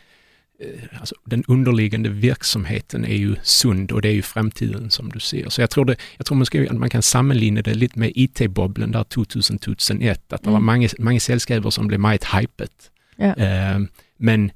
[0.60, 5.20] eh, altså, den underliggende virksomheten er jo sund, og det er jo fremtiden, som du
[5.20, 5.48] siger.
[5.50, 8.92] Så jeg tror, det, jeg tror måske, at man kan sammenligne det lidt med IT-boblen
[8.92, 10.52] der 2000-2001, at der Mm.
[10.52, 12.90] var mange, mange selskaber, som blev meget hypet.
[13.18, 13.74] Ja.
[13.74, 13.80] Eh,
[14.18, 14.50] men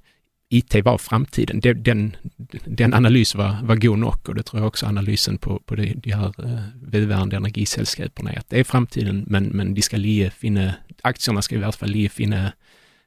[0.55, 1.61] IT var fremtiden.
[1.61, 2.17] Det, den,
[2.79, 5.95] den analys var, var god nok, og det tror jeg også analysen på, på de,
[6.05, 10.31] de her uh, vedværende energiselskaberne er, at det er fremtiden, men, men de skal lige
[10.31, 10.75] finde,
[11.05, 12.53] aktierne skal i hvert fald lige finde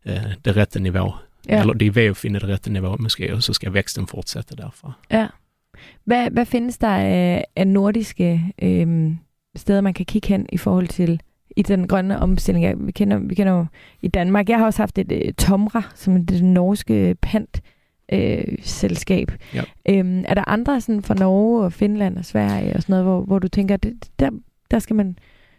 [0.06, 0.14] uh,
[0.45, 1.14] det rette niveau.
[1.50, 1.60] Ja.
[1.60, 4.93] Eller de ved at finde det rette niveau måske, og så skal væksten fortsætte derfra.
[5.12, 5.28] ja.
[6.06, 9.12] Hvad, hvad findes der af, af nordiske øh,
[9.56, 11.22] steder, man kan kigge hen i forhold til
[11.58, 12.66] i den grønne omstilling.
[12.66, 13.66] Ja, vi, kender, vi kender jo
[14.01, 14.49] i Danmark.
[14.49, 17.62] Jeg har også haft et øh, Tomra, som er det norske pant
[18.12, 19.32] øh, selskab.
[19.53, 19.64] Ja.
[19.89, 23.22] Øhm, er der andre sådan fra Norge og Finland og Sverige og sådan noget, hvor,
[23.22, 24.30] hvor du tænker, det, der,
[24.72, 25.18] der skal man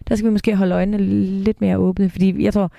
[0.08, 0.98] der skal vi måske holde øjnene
[1.44, 2.72] lidt mere åbne, fordi jeg tror,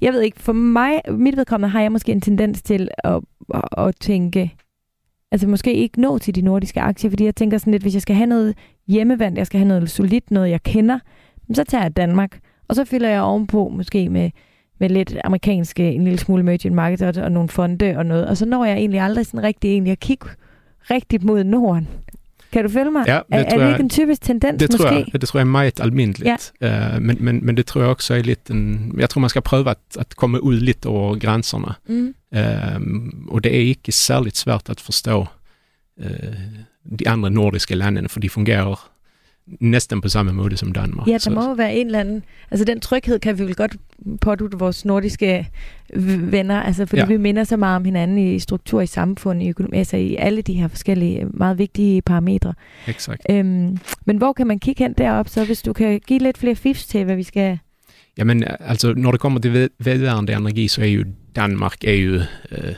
[0.00, 3.20] jeg ved ikke, for mig, mit vedkommende har jeg måske en tendens til at,
[3.54, 4.54] at, at tænke,
[5.32, 8.02] altså måske ikke nå til de nordiske aktier, fordi jeg tænker sådan lidt, hvis jeg
[8.02, 8.54] skal have noget
[8.88, 10.98] hjemmevand, jeg skal have noget solidt, noget jeg kender,
[11.52, 12.38] så tager jeg Danmark,
[12.68, 14.30] og så fylder jeg ovenpå måske med,
[14.78, 18.36] med lidt amerikanske, en lille smule emerging markets og, og nogle fonde og noget, og
[18.36, 20.26] så når jeg egentlig aldrig sådan rigtig egentlig at kigge
[20.90, 21.88] rigtigt mod Norden.
[22.52, 23.04] Kan du følge mig?
[23.06, 24.82] Ja, det er, tror er det ikke en typisk tendens Det måske?
[24.82, 26.52] tror, jeg, det tror jeg er meget almindeligt.
[26.60, 29.42] Eh, men, men, men det tror jeg også er lidt en, jeg tror man skal
[29.42, 31.74] prøve at, at komme ud lidt over grænserne.
[31.86, 32.14] Mm.
[32.76, 35.26] Um, og det er ikke særligt svært at forstå
[35.96, 36.06] uh,
[36.98, 38.90] de andre nordiske landene, for de fungerer
[39.60, 41.06] næsten på samme måde som Danmark.
[41.08, 42.22] Ja, der Så- må jo være en eller anden...
[42.50, 43.76] Altså, den tryghed kan vi vel godt
[44.20, 45.48] pådute vores nordiske
[46.20, 47.06] venner, altså, fordi ja.
[47.06, 50.42] Vi minder så meget om hinanden i struktur i samfundet, i økonomi, altså i alle
[50.42, 52.54] de her forskellige øh, meget vigtige parametre.
[52.88, 53.22] Exakt.
[53.30, 56.54] Øhm, men hvor kan man kigge hen derop, så hvis du kan give lidt flere
[56.56, 57.58] fifs til, hvad vi skal...
[58.18, 61.04] Jamen, altså når det kommer til ved- vedvarende energi, så er jo
[61.36, 62.14] Danmark er jo
[62.52, 62.74] øh,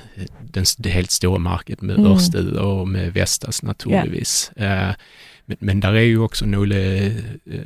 [0.55, 2.07] den, det helt store marked med Mm.
[2.07, 4.53] Ørsted og med Vestas naturligvis.
[4.59, 4.93] Ja.
[5.47, 6.77] Men, men der er jo også nogle,
[7.47, 7.65] øh,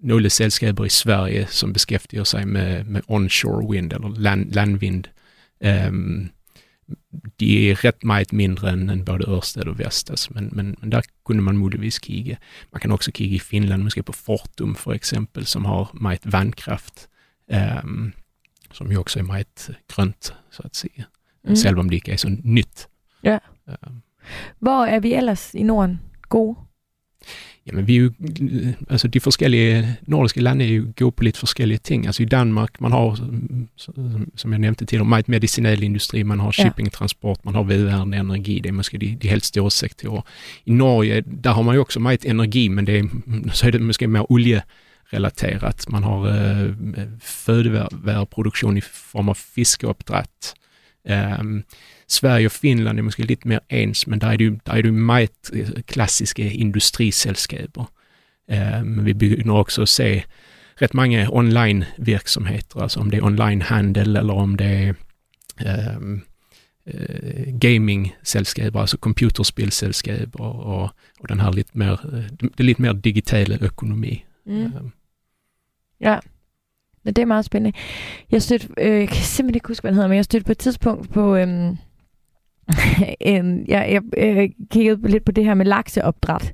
[0.00, 5.04] nogle selskaber i Sverige, som beskæftiger sig med, med onshore wind eller land, landvind.
[5.88, 6.30] Um,
[7.40, 11.42] de er ret meget mindre end både Ørsted og Vestas, men, men, men der kunne
[11.42, 12.38] man muligvis kigge.
[12.72, 17.08] Man kan også kigge i Finland, måske på Fortum for eksempel, som har meget vandkraft,
[17.84, 18.12] um,
[18.72, 21.04] som jo også er meget grønt, så at sige,
[21.44, 21.56] mm.
[21.56, 22.88] selv om det ikke er så nyt.
[23.22, 23.38] Ja.
[23.66, 24.02] Um,
[24.58, 26.56] Hvor er vi ellers i Norden gode?
[27.66, 28.10] Jamen, vi er jo,
[28.90, 32.06] altså de forskellige nordiske lande er jo gode på lidt forskellige ting.
[32.06, 33.14] Altså i Danmark, man har,
[33.76, 38.58] som- jeg nævnte tidligere, meget medicinal industri, man har shipping, transport, man har vedvarende energi,
[38.58, 40.22] det er måske de, de helt store sektorer.
[40.66, 43.04] I Norge, der har man jo også meget energi, men det er,
[43.52, 45.84] så er det måske mere oljerelaterat.
[45.92, 46.72] Man har øh,
[47.20, 50.54] fødevareproduktion i form af fiskeopdræt.
[51.40, 51.64] Um,
[52.08, 54.82] Sverige og Finland er måske lidt mere ens, men der er det jo, der er
[54.82, 57.92] det jo meget øh, klassiske industriselskaber.
[58.48, 60.22] Uh, men vi også at se
[60.82, 64.94] ret mange online virksomheder, altså om det er online handel eller om det
[65.60, 66.22] er um,
[66.86, 70.90] uh, gaming-selskaber, altså computerspilselskaber og,
[71.20, 72.28] og den her lidt mere, øh,
[72.58, 74.24] det lidt mere digitale økonomi.
[74.46, 74.64] Mm.
[74.64, 74.92] Um,
[76.00, 76.18] Ja.
[77.06, 77.78] Det er meget spændende.
[78.30, 80.52] Jeg stødte, øh, jeg kan simpelthen ikke huske, hvad den hedder, men jeg stødte på
[80.52, 81.36] et tidspunkt på...
[81.36, 81.76] Øhm,
[83.26, 86.52] Øhm, jeg, jeg, jeg kiggede lidt på det her med lakseopdræt.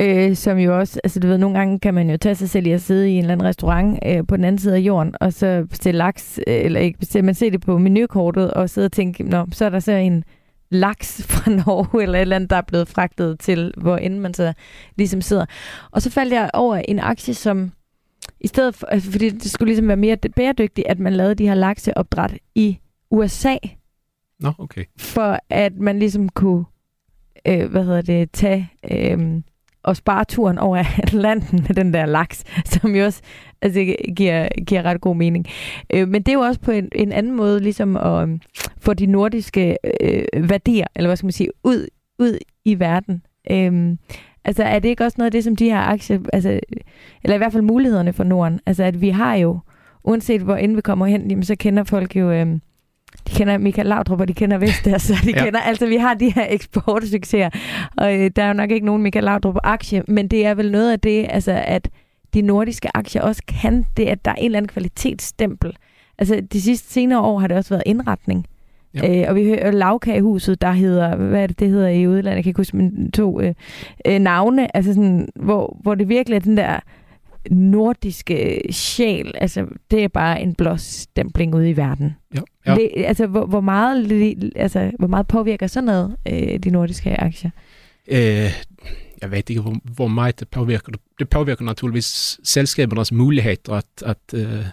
[0.00, 2.66] Øh, som jo også, altså du ved, nogle gange kan man jo tage sig selv
[2.66, 5.14] i at sidde i en eller anden restaurant øh, på den anden side af jorden,
[5.20, 8.84] og så bestille laks, øh, eller ikke bestille, man ser det på menukortet, og sidde
[8.84, 10.24] og tænke, Nå, så er der så en
[10.70, 14.34] laks fra Norge, eller et eller andet, der er blevet fragtet til, hvor end man
[14.34, 14.52] så
[14.96, 15.44] ligesom sidder.
[15.90, 17.72] Og så faldt jeg over en aktie, som
[18.40, 21.48] i stedet for, altså, fordi det skulle ligesom være mere bæredygtigt, at man lavede de
[21.48, 22.78] her lakseopdræt i
[23.10, 23.56] USA,
[24.40, 24.84] Nå, okay.
[24.98, 26.64] for at man ligesom kunne,
[27.46, 29.42] øh, hvad hedder det, tage øh,
[29.82, 33.22] og spare turen over Atlanten med den der laks, som jo også
[33.62, 35.46] altså, giver, giver ret god mening.
[35.94, 38.38] Øh, men det er jo også på en, en anden måde ligesom at øh,
[38.78, 41.86] få de nordiske øh, værdier, eller hvad skal man sige, ud,
[42.18, 43.22] ud i verden.
[43.50, 43.96] Øh,
[44.44, 46.60] altså er det ikke også noget af det, som de her aktier, altså,
[47.24, 49.58] eller i hvert fald mulighederne for Norden, altså at vi har jo,
[50.04, 52.30] uanset hvor end vi kommer hen, jamen, så kender folk jo...
[52.30, 52.58] Øh,
[53.28, 55.44] de kender Michael Laudrup, og de kender Vestas, så de ja.
[55.44, 57.50] Kender, altså vi har de her eksportsucceser,
[57.96, 60.92] og øh, der er jo nok ikke nogen Michael Laudrup-aktie, men det er vel noget
[60.92, 61.88] af det, altså at
[62.34, 65.76] de nordiske aktier også kan det, at der er en eller anden kvalitetsstempel.
[66.18, 68.46] Altså de sidste senere år har det også været indretning.
[68.94, 69.20] Ja.
[69.20, 72.44] Øh, og vi hører lavkagehuset, der hedder, hvad er det, det hedder i udlandet, jeg
[72.44, 73.54] kan ikke huske, men to øh,
[74.06, 76.80] øh, navne, altså sådan, hvor, hvor det virkelig er den der
[77.50, 82.16] nordiske sjæl, altså det er bare en blåstempling ude i verden.
[82.34, 82.74] Ja, ja.
[82.74, 87.50] Det, altså, hvor, hvor, meget, altså, hvor meget påvirker sådan noget, øh, de nordiske aktier?
[88.06, 88.52] Eh,
[89.22, 90.92] jeg ved ikke, hvor, hvor meget det påvirker.
[91.18, 94.66] Det påvirker naturligvis selskabernes muligheder at, at uh,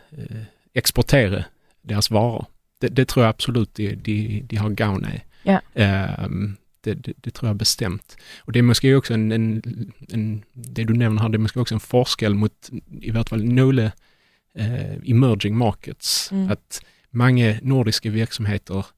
[0.75, 1.43] eksportere
[1.89, 2.49] deres varer.
[2.81, 5.25] Det, det tror jeg absolut de, de, de har gavn af.
[5.45, 6.25] Ja.
[6.25, 8.15] Um, det, det, det tror jeg bestemt.
[8.45, 9.63] Og det er måske også en, en,
[10.13, 10.43] en,
[10.75, 12.51] det du nævner her, det er måske også en forskel mot
[13.01, 13.91] i hvert fall nogle
[14.59, 16.31] uh, emerging markets.
[16.31, 16.49] Mm.
[16.49, 16.79] At
[17.11, 18.91] mange nordiske virksomheder,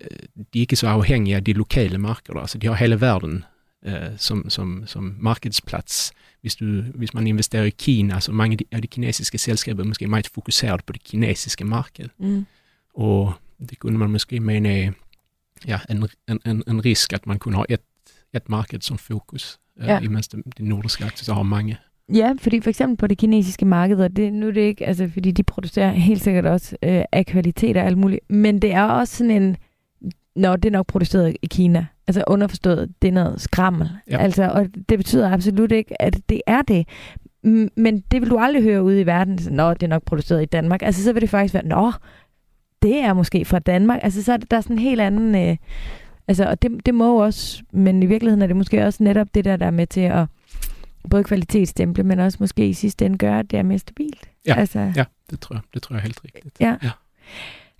[0.00, 2.40] uh, de er ikke så afhængige af de lokale markeder.
[2.40, 3.44] Altså de har hele verden
[3.86, 6.12] øh, som, som, som markedsplads.
[6.40, 10.06] Hvis, du, hvis man investerer i Kina, så mange af de kinesiske selskaber er måske
[10.06, 12.08] meget fokuseret på det kinesiske marked.
[12.18, 12.46] Mm.
[12.94, 13.34] Og
[13.70, 14.92] det kunne man måske mene er
[15.66, 16.08] ja, en,
[16.46, 17.80] en, en, risk, at man kunne have et,
[18.34, 20.00] et marked som fokus, øh, Ja.
[20.00, 21.76] imens de, de nordiske aktier så har mange.
[22.14, 25.08] Ja, fordi for eksempel på det kinesiske marked, og det, nu er det ikke, altså
[25.12, 28.82] fordi de producerer helt sikkert også øh, af kvalitet og alt muligt, men det er
[28.82, 29.56] også sådan en,
[30.36, 33.90] når det er nok produceret i Kina, altså underforstået, det er noget skrammel.
[34.10, 34.18] Ja.
[34.18, 36.88] Altså, og det betyder absolut ikke, at det er det.
[37.76, 40.42] Men det vil du aldrig høre ude i verden, så, nå, det er nok produceret
[40.42, 40.82] i Danmark.
[40.82, 41.92] Altså, så vil det faktisk være, nå,
[42.82, 44.00] det er måske fra Danmark.
[44.02, 45.48] Altså, så er det, der er sådan en helt anden...
[45.48, 45.56] Øh,
[46.28, 49.44] altså, og det, det må også, men i virkeligheden er det måske også netop det
[49.44, 50.26] der, der er med til at
[51.10, 54.30] både kvalitetsstemple, men også måske i sidste ende gøre, at det er mere stabilt.
[54.46, 56.60] Ja, altså, Ja, det tror jeg, det tror jeg helt rigtigt.
[56.60, 56.76] Ja.
[56.82, 56.90] Ja.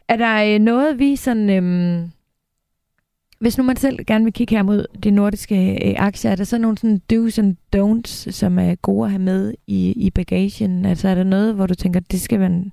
[0.08, 1.50] Er der øh, noget, vi sådan...
[1.50, 2.10] Øhm,
[3.40, 6.44] hvis nu man selv gerne vil kigge her mod de nordiske øh, aktier, er der
[6.44, 10.84] så nogle sådan do's and don'ts, som er gode at have med i, i bagagen?
[10.84, 12.72] Altså er der noget, hvor du tænker, det skal man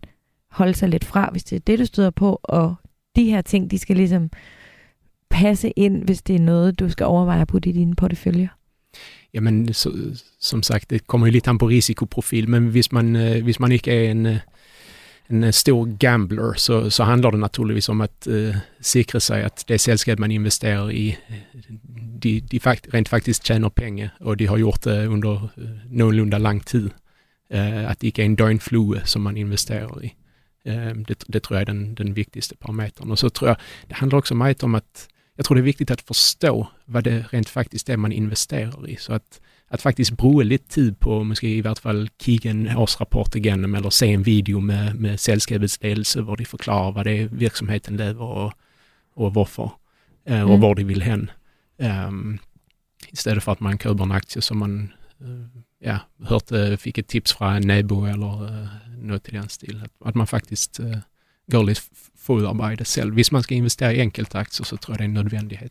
[0.58, 2.76] holde sig lidt fra, hvis det er det, du støder på, og
[3.16, 4.30] de her ting, de skal ligesom
[5.30, 8.48] passe ind, hvis det er noget, du skal overveje at putte i dine porteføljer?
[9.34, 9.92] Jamen, så,
[10.40, 13.72] som sagt, det kommer jo lidt an på risikoprofil, men hvis man, øh, hvis man
[13.72, 14.40] ikke er en, øh,
[15.30, 19.66] en øh, stor gambler så, så handler det naturligvis om at uh, sikre sig at
[19.68, 21.16] det selskab man investerer i,
[22.24, 26.40] de, de fakt, rent faktisk tjener penge, og de har gjort det under uh, nogenlunde
[26.40, 26.90] lang tid.
[27.50, 30.14] Uh, at det ikke er en døgnflue som man investerer i.
[30.68, 33.12] Eh, det, det tror jag är den, den viktigaste parametern.
[33.12, 33.58] Och så tror jag,
[33.88, 37.26] det handlar också mycket om att jag tror det är viktigt att förstå vad det
[37.32, 38.96] rent faktiskt är man investerar i.
[38.96, 43.36] Så att, att faktiskt bruka lite tid på, måske i hvert fall kigge en årsrapport
[43.36, 47.28] igenom eller se en video med, med sällskapets ledelse där de förklarar vad det är
[47.28, 48.54] verksamheten lever och,
[49.16, 49.72] och varför
[50.26, 50.62] eh, och Mm.
[50.62, 51.32] var de vill hen.
[51.78, 52.40] Um,
[53.12, 54.94] istället för att man köper en aktie som man
[55.82, 59.88] ja, hört, eh, fick ett tips från en nabo eller uh, något i den stilen.
[60.06, 60.96] Att, man faktiskt uh,
[61.52, 63.14] går lite f- fodarbejde selv.
[63.14, 65.70] Hvis man skal investere i enkeltaktier, så tror jeg, det er en nødvendighed.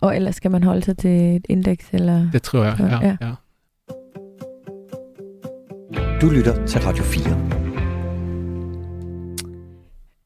[0.00, 1.88] Og ellers skal man holde sig til et indeks?
[1.92, 2.30] Eller?
[2.32, 3.00] Det tror jeg, Ja, ja.
[3.06, 3.16] ja.
[3.20, 3.34] ja.
[6.20, 7.48] Du lytter til Radio 4.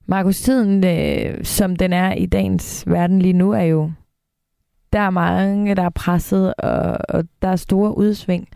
[0.09, 3.93] Markus, tiden, øh, som den er i dagens verden lige nu, er jo,
[4.97, 8.49] der er mange, der er presset, og, og der er store udsving.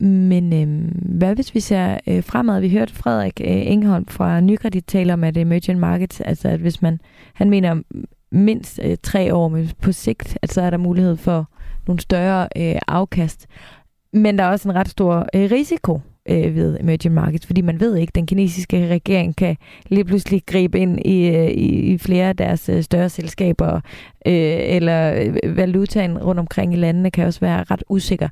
[0.00, 2.60] Men øh, hvad hvis vi ser øh, fremad?
[2.60, 6.82] Vi hørte Frederik øh, Engholm fra Nykredit tale om, at emerging markets, altså at hvis
[6.82, 7.00] man,
[7.34, 7.82] han mener
[8.32, 11.48] mindst øh, tre år, men på sigt, at så er der mulighed for
[11.86, 13.46] nogle større øh, afkast.
[14.12, 17.80] Men der er også en ret stor øh, risiko øh, ved emerging markets, fordi man
[17.80, 19.56] ved ikke, at den kinesiske regering kan
[19.88, 23.74] lige pludselig gribe ind i, øh, i, i flere af deres øh, større selskaber,
[24.26, 28.28] øh, eller øh, valutaen rundt omkring i landene kan også være ret usikker.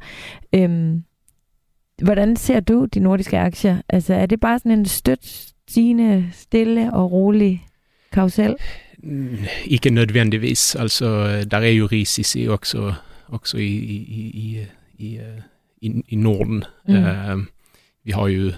[0.54, 1.02] Øhm,
[2.02, 3.76] hvordan ser du de nordiske aktier?
[3.88, 7.66] Altså er det bare sådan en støt, stigende, stille og rolig
[8.12, 8.56] karusel?
[9.02, 10.74] Mm, Ikke nødvendigvis.
[10.74, 11.06] Altså,
[11.50, 12.92] der er jo risici også,
[13.26, 13.96] også i, i,
[14.34, 14.66] i,
[14.98, 15.20] i,
[15.80, 16.64] i, i, Norden.
[16.88, 16.94] Mm.
[16.94, 17.38] Eh,
[18.08, 18.52] vi har jo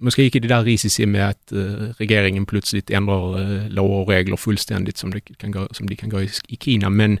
[0.00, 4.36] måske ikke det der risici med at eh, regeringen pludselig ændrer uh, lov og regler
[4.36, 7.18] fuldstændigt, som, det kan gå, som de kan gøre i, i Kina, men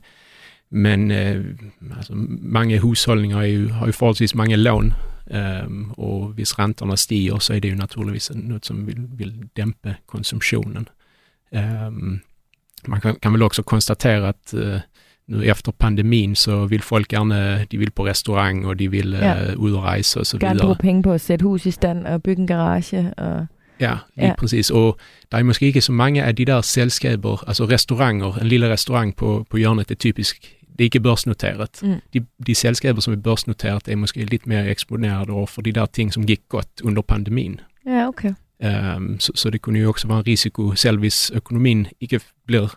[0.70, 1.44] men eh,
[1.96, 4.94] altså, mange husholdninger er jo, har jo forholdsvis mange lån,
[5.66, 9.96] um, og hvis renterne stiger, så er det jo naturligvis noget, som vil, vil dæmpe
[10.06, 10.88] konsumtionen.
[11.52, 12.20] Um,
[12.88, 14.80] man kan, kan väl också konstatera att uh,
[15.28, 19.34] nu efter pandemin så vill folk gärna, de vill på restaurang och de vill Ja.
[19.56, 20.64] uh, ut och rejsa och så Gerne videre.
[20.66, 23.12] bruge penge på at sætte hus i stand og bygge en garage.
[23.16, 23.46] Og...
[23.80, 24.34] Ja, lige Ja.
[24.38, 24.70] præcis.
[24.70, 24.98] Og
[25.32, 29.16] der er måske ikke så mange af de der selskaber, altså restauranter, en lille restaurant
[29.16, 30.40] på, på hjørnet er typisk,
[30.72, 31.70] det er ikke børsnoteret.
[31.82, 31.94] Mm.
[32.14, 35.86] De, de selskaber som er børsnoteret er måske lidt mere eksponeret over for de der
[35.86, 37.60] ting, som gik godt under pandemien.
[37.86, 38.32] Ja, okay.
[38.96, 42.68] Um, så, så det kunne jo også være en risiko, selv hvis økonomien ikke bliver,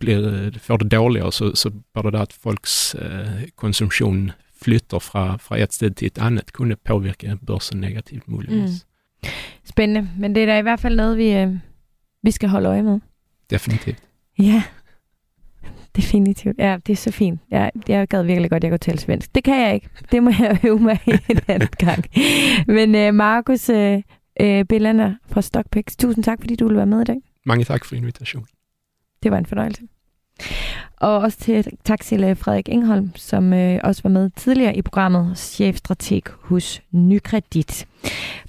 [0.00, 4.32] bliver får det dårligere, så, så bare det at folks uh, konsumtion
[4.62, 8.86] flytter fra, fra et sted til et andet, kunne påvirke børsen negativt muligvis.
[9.22, 9.28] Mm.
[9.64, 11.56] Spændende, men det er da i hvert fald noget, vi, øh,
[12.22, 13.00] vi skal holde øje med.
[13.50, 13.98] Definitivt.
[14.38, 14.62] Ja,
[15.96, 16.58] definitivt.
[16.58, 17.40] Ja, det er så fint.
[17.50, 19.34] Jeg, jeg gad virkelig godt, at jeg kunne tale svensk.
[19.34, 19.88] Det kan jeg ikke.
[20.12, 22.04] Det må jeg øve mig i en anden gang.
[22.66, 24.02] Men øh, Markus øh,
[24.40, 27.16] øh, Billander fra Stockpix, tusind tak, fordi du ville være med i dag.
[27.46, 28.46] Mange tak for invitationen.
[29.24, 29.82] Det var en fornøjelse.
[30.96, 34.82] Og også til, tak til øh, Frederik Engholm, som øh, også var med tidligere i
[34.82, 37.86] programmet, chefstrateg hos Nykredit.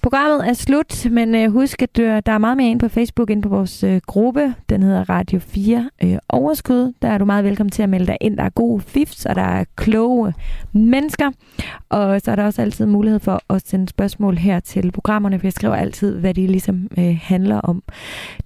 [0.02, 3.44] Programmet er slut, men øh, husk, at der er meget mere ind på Facebook, ind
[3.44, 4.56] på vores øh, gruppe.
[4.70, 6.94] Den hedder Radio 4 øh, Overskud.
[7.02, 8.38] Der er du meget velkommen til at melde dig ind.
[8.38, 10.34] Der er gode fifs, og der er kloge
[10.72, 11.32] mennesker.
[11.90, 15.48] Og så er der også altid mulighed for at sende spørgsmål her til programmerne, for
[15.48, 17.84] jeg skriver altid, hvad de ligesom øh, handler om.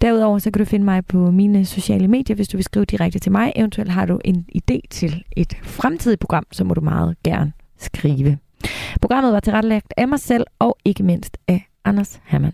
[0.02, 3.20] Derudover så kan du finde mig på mine sociale medier, hvis du vil skrive direkte
[3.20, 3.54] til mig.
[3.56, 8.38] Eventuelt har du en idé til et fremtidigt program, så må du meget gerne skrive.
[9.02, 12.54] Programmet var tilrettelagt af mig selv og ikke mindst af Anders Hermann.